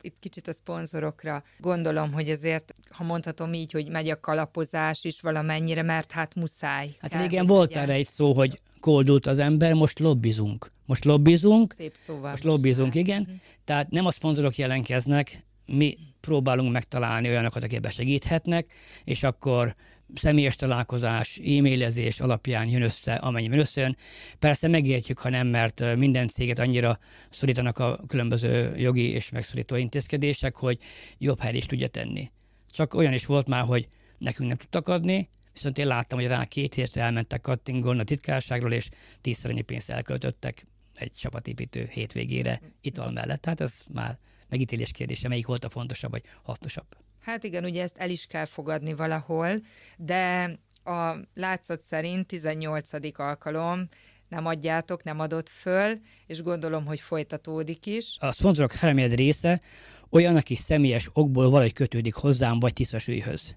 itt 0.05 0.19
kicsit 0.19 0.47
a 0.47 0.53
szponzorokra 0.53 1.43
gondolom, 1.57 2.11
hogy 2.11 2.29
ezért, 2.29 2.75
ha 2.89 3.03
mondhatom 3.03 3.53
így, 3.53 3.71
hogy 3.71 3.89
megy 3.89 4.09
a 4.09 4.19
kalapozás 4.19 5.03
is 5.03 5.21
valamennyire, 5.21 5.81
mert 5.81 6.11
hát 6.11 6.35
muszáj. 6.35 6.95
Hát 6.99 7.23
igen, 7.23 7.45
volt 7.45 7.75
erre 7.75 7.93
egy 7.93 8.07
szó, 8.07 8.33
hogy 8.33 8.61
koldult 8.79 9.25
az 9.25 9.39
ember, 9.39 9.73
most 9.73 9.99
lobbizunk. 9.99 10.71
Most 10.85 11.05
lobbizunk, 11.05 11.73
Szép 11.77 11.95
szóval 12.05 12.29
most 12.29 12.43
lobbizunk, 12.43 12.95
igen. 12.95 13.41
Tehát 13.63 13.89
nem 13.89 14.05
a 14.05 14.11
szponzorok 14.11 14.55
jelentkeznek, 14.55 15.43
mi 15.65 15.97
próbálunk 16.19 16.71
megtalálni 16.71 17.29
olyanokat, 17.29 17.63
akik 17.63 17.79
besegíthetnek, 17.79 18.71
és 19.03 19.23
akkor 19.23 19.75
személyes 20.13 20.55
találkozás, 20.55 21.37
e-mailezés 21.37 22.19
alapján 22.19 22.69
jön 22.69 22.81
össze, 22.81 23.13
amennyiben 23.13 23.59
összejön. 23.59 23.97
Persze 24.39 24.67
megértjük, 24.67 25.19
ha 25.19 25.29
nem, 25.29 25.47
mert 25.47 25.95
minden 25.95 26.27
céget 26.27 26.59
annyira 26.59 26.99
szorítanak 27.29 27.79
a 27.79 27.99
különböző 28.07 28.75
jogi 28.77 29.09
és 29.09 29.29
megszorító 29.29 29.75
intézkedések, 29.75 30.55
hogy 30.55 30.79
jobb 31.17 31.39
helyre 31.39 31.57
is 31.57 31.65
tudja 31.65 31.87
tenni. 31.87 32.31
Csak 32.69 32.93
olyan 32.93 33.13
is 33.13 33.25
volt 33.25 33.47
már, 33.47 33.63
hogy 33.63 33.87
nekünk 34.17 34.49
nem 34.49 34.57
tudtak 34.57 34.87
adni, 34.87 35.29
viszont 35.53 35.77
én 35.77 35.87
láttam, 35.87 36.19
hogy 36.19 36.27
rá 36.27 36.45
két 36.45 36.73
hétre 36.73 37.01
elmentek 37.01 37.41
Kattingon 37.41 37.99
a 37.99 38.03
titkárságról, 38.03 38.71
és 38.71 38.89
tízszer 39.21 39.51
annyi 39.51 39.61
pénzt 39.61 39.89
elköltöttek 39.89 40.65
egy 40.97 41.13
csapatépítő 41.13 41.89
hétvégére 41.91 42.61
ital 42.81 43.11
mellett. 43.11 43.41
Tehát 43.41 43.61
ez 43.61 43.79
már 43.93 44.17
megítélés 44.49 44.91
kérdése, 44.91 45.27
melyik 45.27 45.45
volt 45.45 45.63
a 45.63 45.69
fontosabb 45.69 46.11
vagy 46.11 46.23
hasznosabb. 46.43 46.87
Hát 47.19 47.43
igen, 47.43 47.63
ugye 47.63 47.81
ezt 47.81 47.97
el 47.97 48.09
is 48.09 48.25
kell 48.25 48.45
fogadni 48.45 48.93
valahol, 48.93 49.61
de 49.97 50.51
a 50.83 51.15
látszat 51.33 51.81
szerint 51.81 52.27
18. 52.27 52.89
alkalom 53.13 53.87
nem 54.27 54.45
adjátok, 54.45 55.03
nem 55.03 55.19
adott 55.19 55.49
föl, 55.49 55.99
és 56.27 56.41
gondolom, 56.41 56.85
hogy 56.85 56.99
folytatódik 56.99 57.85
is. 57.85 58.15
A 58.19 58.31
szponzorok 58.31 58.73
háromnyed 58.73 59.13
része 59.13 59.61
olyan, 60.09 60.35
aki 60.35 60.55
személyes 60.55 61.09
okból 61.13 61.49
valahogy 61.49 61.73
kötődik 61.73 62.13
hozzám, 62.13 62.59
vagy 62.59 62.73
tisztasúlyhöz. 62.73 63.55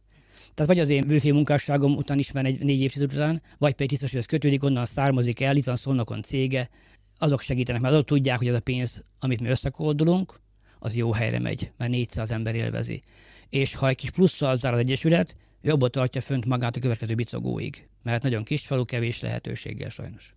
Tehát 0.55 0.73
vagy 0.73 0.81
az 0.81 0.89
én 0.89 1.07
bőfé 1.07 1.31
munkásságom 1.31 1.97
után 1.97 2.19
ismer 2.19 2.45
egy 2.45 2.59
négy 2.59 2.81
évtized 2.81 3.13
után, 3.13 3.43
vagy 3.59 3.73
pedig 3.73 3.89
tisztasúlyhoz 3.89 4.27
kötődik, 4.27 4.63
onnan 4.63 4.87
származik 4.87 5.41
el, 5.41 5.57
itt 5.57 5.65
van 5.65 5.77
Szolnokon 5.77 6.23
cége, 6.23 6.71
azok 7.19 7.41
segítenek, 7.41 7.81
mert 7.81 7.95
azok 7.95 8.07
tudják, 8.07 8.39
hogy 8.39 8.49
az 8.49 8.55
a 8.55 8.61
pénz, 8.61 9.03
amit 9.19 9.41
mi 9.41 9.49
összekoldulunk, 9.49 10.41
az 10.79 10.97
jó 10.97 11.13
helyre 11.13 11.39
megy, 11.39 11.71
mert 11.77 11.91
400 11.91 12.31
ember 12.31 12.55
élvezi 12.55 13.03
és 13.49 13.75
ha 13.75 13.89
egy 13.89 13.97
kis 13.97 14.11
plusszal 14.11 14.57
zár 14.57 14.73
az 14.73 14.79
Egyesület, 14.79 15.37
jobban 15.63 15.91
tartja 15.91 16.21
fönt 16.21 16.45
magát 16.45 16.77
a 16.77 16.81
következő 16.81 17.15
bicogóig, 17.15 17.89
mert 18.03 18.23
nagyon 18.23 18.45
kis 18.45 18.67
falu 18.67 18.85
kevés 18.85 19.21
lehetőséggel 19.21 19.89
sajnos. 19.89 20.35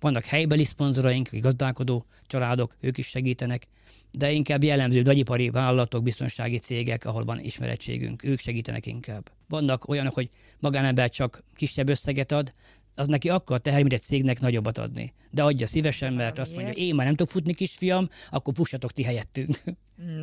Vannak 0.00 0.24
helybeli 0.24 0.64
szponzoraink, 0.64 1.28
gazdálkodó 1.32 2.06
családok, 2.26 2.76
ők 2.80 2.98
is 2.98 3.06
segítenek, 3.06 3.66
de 4.10 4.30
inkább 4.30 4.62
jellemző 4.62 5.02
nagyipari 5.02 5.50
vállalatok, 5.50 6.02
biztonsági 6.02 6.58
cégek, 6.58 7.04
ahol 7.04 7.24
van 7.24 7.40
ismerettségünk, 7.40 8.24
ők 8.24 8.38
segítenek 8.38 8.86
inkább. 8.86 9.30
Vannak 9.48 9.88
olyanok, 9.88 10.14
hogy 10.14 10.30
magánember 10.58 11.10
csak 11.10 11.42
kisebb 11.54 11.88
összeget 11.88 12.32
ad, 12.32 12.52
az 12.98 13.06
neki 13.06 13.28
akkor 13.28 13.56
a 13.56 13.58
teher, 13.58 13.80
mint 13.80 13.92
egy 13.92 14.02
cégnek 14.02 14.40
nagyobbat 14.40 14.78
adni. 14.78 15.12
De 15.30 15.42
adja 15.42 15.66
szívesen, 15.66 16.12
mert 16.12 16.38
azt 16.38 16.54
mondja, 16.54 16.72
én 16.72 16.94
már 16.94 17.06
nem 17.06 17.14
tudok 17.14 17.32
futni, 17.32 17.54
kisfiam, 17.54 18.08
akkor 18.30 18.54
fussatok 18.54 18.92
ti 18.92 19.02
helyettünk. 19.02 19.62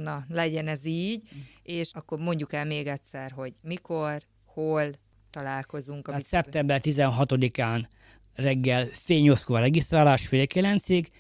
Na, 0.04 0.26
legyen 0.30 0.68
ez 0.68 0.86
így, 0.86 1.22
és 1.64 1.90
akkor 1.94 2.20
mondjuk 2.20 2.54
el 2.54 2.66
még 2.66 2.88
egyszer, 2.88 3.32
hogy 3.32 3.54
mikor, 3.62 4.22
hol 4.46 4.92
találkozunk. 5.30 6.06
Tehát 6.06 6.26
szeptember 6.26 6.82
16-án 6.84 7.86
reggel 8.36 8.86
fél 8.86 9.22
nyolckor 9.22 9.60
regisztrálás, 9.60 10.28
fél 10.28 10.48
kilencig, 10.48 11.12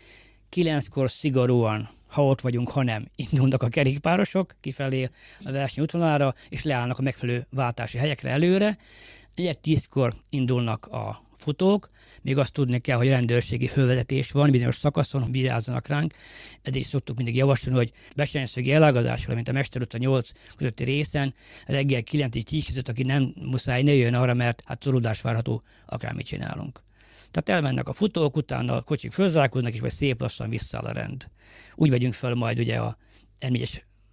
kilenckor 0.49 1.11
szigorúan 1.11 1.95
ha 2.15 2.25
ott 2.25 2.41
vagyunk, 2.41 2.69
ha 2.69 2.83
nem, 2.83 3.07
indulnak 3.15 3.63
a 3.63 3.67
kerékpárosok 3.67 4.55
kifelé 4.61 5.09
a 5.43 5.51
verseny 5.51 5.83
útvonalára, 5.83 6.33
és 6.49 6.63
leállnak 6.63 6.97
a 6.97 7.01
megfelelő 7.01 7.47
váltási 7.49 7.97
helyekre 7.97 8.29
előre. 8.29 8.77
Egyet 9.33 9.57
tízkor 9.57 10.13
indulnak 10.29 10.85
a 10.85 11.24
futók, 11.45 11.89
még 12.21 12.37
azt 12.37 12.53
tudni 12.53 12.79
kell, 12.79 12.97
hogy 12.97 13.07
rendőrségi 13.07 13.67
fölvezetés 13.67 14.31
van, 14.31 14.51
bizonyos 14.51 14.75
szakaszon 14.75 15.31
vigyázzanak 15.31 15.87
ránk. 15.87 16.13
Eddig 16.61 16.81
is 16.81 16.87
szoktuk 16.87 17.15
mindig 17.15 17.35
javasolni, 17.35 17.77
hogy 17.77 17.91
besenyszögi 18.15 18.71
elágazásra, 18.71 19.33
mint 19.35 19.47
a 19.47 19.51
Mester 19.51 19.81
utca 19.81 19.97
8 19.97 20.29
közötti 20.55 20.83
részen, 20.83 21.33
reggel 21.65 22.03
9 22.03 22.43
10 22.43 22.65
között, 22.65 22.89
aki 22.89 23.03
nem 23.03 23.33
muszáj, 23.41 23.83
ne 23.83 23.93
jön 23.93 24.13
arra, 24.13 24.33
mert 24.33 24.63
hát 24.65 24.83
szorulás 24.83 25.21
várható, 25.21 25.63
akármit 25.85 26.25
csinálunk. 26.25 26.81
Tehát 27.31 27.49
elmennek 27.49 27.87
a 27.87 27.93
futók, 27.93 28.35
utána 28.35 28.75
a 28.75 28.81
kocsik 28.81 29.11
fölzárkóznak, 29.11 29.73
és 29.73 29.79
majd 29.79 29.93
szép 29.93 30.21
lassan 30.21 30.49
visszaáll 30.49 30.85
a 30.85 30.91
rend. 30.91 31.27
Úgy 31.75 31.89
vegyünk 31.89 32.13
fel 32.13 32.33
majd 32.33 32.59
ugye 32.59 32.77
a 32.77 32.97
m 33.49 33.53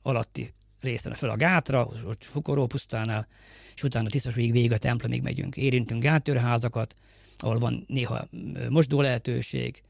alatti 0.02 0.54
részen 0.80 1.14
föl 1.14 1.30
a 1.30 1.36
gátra, 1.36 1.88
ott 2.06 2.24
Fukoró 2.24 2.66
pusztánál, 2.66 3.26
és 3.74 3.82
utána 3.82 4.08
tisztosúig 4.08 4.52
végig 4.52 4.72
a 4.72 4.78
templomig 4.78 5.22
megyünk. 5.22 5.56
Érintünk 5.56 6.02
gátőrházakat, 6.02 6.94
ahol 7.38 7.58
van 7.58 7.84
néha 7.88 8.28
mosdó 8.68 9.00
lehetőség, 9.00 9.82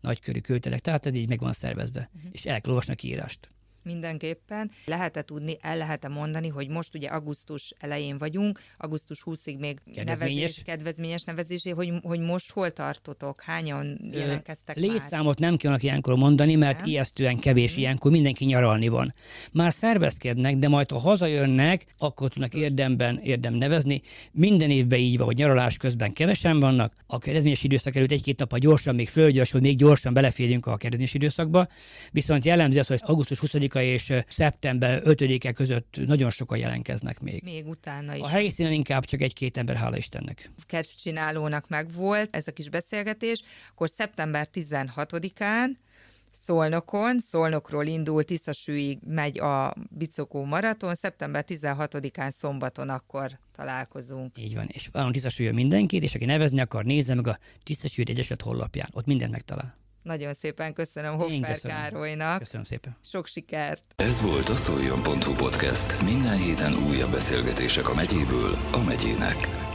nagykörű 0.00 0.40
költelek, 0.40 0.80
tehát 0.80 1.06
ez 1.06 1.14
így 1.14 1.28
meg 1.28 1.40
van 1.40 1.52
szervezve, 1.52 2.10
uh-huh. 2.14 2.30
és 2.32 2.44
el 2.44 2.60
kell 2.60 2.70
olvasni 2.70 2.92
a 2.92 2.96
kiírást 2.96 3.50
mindenképpen. 3.82 4.70
Lehet-e 4.84 5.22
tudni, 5.22 5.56
el 5.60 5.76
lehet-e 5.76 6.08
mondani, 6.08 6.48
hogy 6.48 6.68
most 6.68 6.94
ugye 6.94 7.08
augusztus 7.08 7.72
elején 7.78 8.18
vagyunk, 8.18 8.60
augusztus 8.78 9.22
20-ig 9.24 9.58
még 9.58 9.78
kedvezményes, 9.94 10.34
nevezés, 10.34 10.62
kedvezményes 10.64 11.22
nevezésé, 11.22 11.70
hogy, 11.70 11.92
hogy 12.02 12.20
most 12.20 12.50
hol 12.50 12.70
tartotok, 12.70 13.42
hányan 13.42 14.00
jelentkeztek 14.12 14.76
Létszámot 14.76 15.38
nem 15.38 15.56
kell 15.56 15.76
ilyenkor 15.78 16.16
mondani, 16.16 16.54
mert 16.54 16.78
nem? 16.78 16.88
ijesztően 16.88 17.38
kevés 17.38 17.70
hmm. 17.70 17.80
ilyenkor, 17.80 18.10
mindenki 18.10 18.44
nyaralni 18.44 18.88
van. 18.88 19.14
Már 19.52 19.72
szervezkednek, 19.72 20.56
de 20.56 20.68
majd 20.68 20.90
ha 20.90 20.98
hazajönnek, 20.98 21.86
akkor 21.98 22.28
tudnak 22.28 22.54
érdemben 22.54 23.18
érdem 23.18 23.54
nevezni. 23.54 24.02
Minden 24.32 24.70
évben 24.70 24.98
így 24.98 25.16
van, 25.16 25.26
hogy 25.26 25.36
nyaralás 25.36 25.76
közben 25.76 26.12
kevesen 26.12 26.60
vannak, 26.60 26.92
a 27.06 27.18
kedvezményes 27.18 27.62
időszak 27.62 27.96
előtt 27.96 28.10
egy-két 28.10 28.38
nap, 28.38 28.58
gyorsan 28.58 28.94
még 28.94 29.08
fölgyorsul, 29.08 29.60
még 29.60 29.76
gyorsan 29.76 30.12
beleférjünk 30.12 30.66
a 30.66 30.76
kedvezményes 30.76 31.14
időszakba. 31.14 31.68
Viszont 32.10 32.44
jellemzi 32.44 32.78
az, 32.78 32.86
hogy 32.86 33.00
augusztus 33.02 33.38
20 33.38 33.54
a 33.80 33.84
és 33.84 34.12
szeptember 34.28 35.02
5-e 35.04 35.52
között 35.52 35.96
nagyon 36.06 36.30
sokan 36.30 36.58
jelentkeznek 36.58 37.20
még. 37.20 37.42
Még 37.42 37.66
utána 37.66 38.14
is. 38.14 38.20
A 38.20 38.28
helyszínen 38.28 38.72
inkább 38.72 39.04
csak 39.04 39.20
egy-két 39.20 39.56
ember, 39.56 39.76
hála 39.76 39.96
Istennek. 39.96 40.50
Kedvcsinálónak 40.66 41.68
meg 41.68 41.92
volt 41.92 42.36
ez 42.36 42.46
a 42.46 42.52
kis 42.52 42.68
beszélgetés, 42.68 43.42
akkor 43.70 43.88
szeptember 43.88 44.48
16-án 44.54 45.68
Szolnokon, 46.32 47.20
Szolnokról 47.20 47.86
indul, 47.86 48.24
Tiszasűig 48.24 48.98
megy 49.06 49.38
a 49.38 49.74
Bicokó 49.90 50.44
maraton, 50.44 50.94
szeptember 50.94 51.44
16-án 51.48 52.30
szombaton 52.30 52.88
akkor 52.88 53.38
találkozunk. 53.56 54.38
Így 54.38 54.54
van, 54.54 54.66
és 54.68 54.88
van 54.92 55.12
Tiszasűjön 55.12 55.54
mindenkit, 55.54 56.02
és 56.02 56.14
aki 56.14 56.24
nevezni 56.24 56.60
akar, 56.60 56.84
nézze 56.84 57.14
meg 57.14 57.26
a 57.26 57.38
Tiszasűjű 57.62 58.12
Egyesület 58.12 58.42
honlapján, 58.42 58.88
ott 58.92 59.06
mindent 59.06 59.30
megtalál. 59.30 59.79
Nagyon 60.02 60.34
szépen 60.34 60.72
köszönöm 60.72 61.16
Hoffer 61.16 61.52
köszönöm. 61.54 61.76
Károlynak. 61.76 62.38
Köszönöm 62.38 62.64
szépen. 62.64 62.96
Sok 63.04 63.26
sikert. 63.26 63.82
Ez 63.96 64.22
volt 64.22 64.48
a 64.48 64.56
szoljon.hu 64.56 65.34
podcast. 65.34 66.02
Minden 66.02 66.36
héten 66.36 66.72
újabb 66.88 67.10
beszélgetések 67.10 67.88
a 67.88 67.94
megyéből 67.94 68.52
a 68.72 68.84
megyének. 68.86 69.69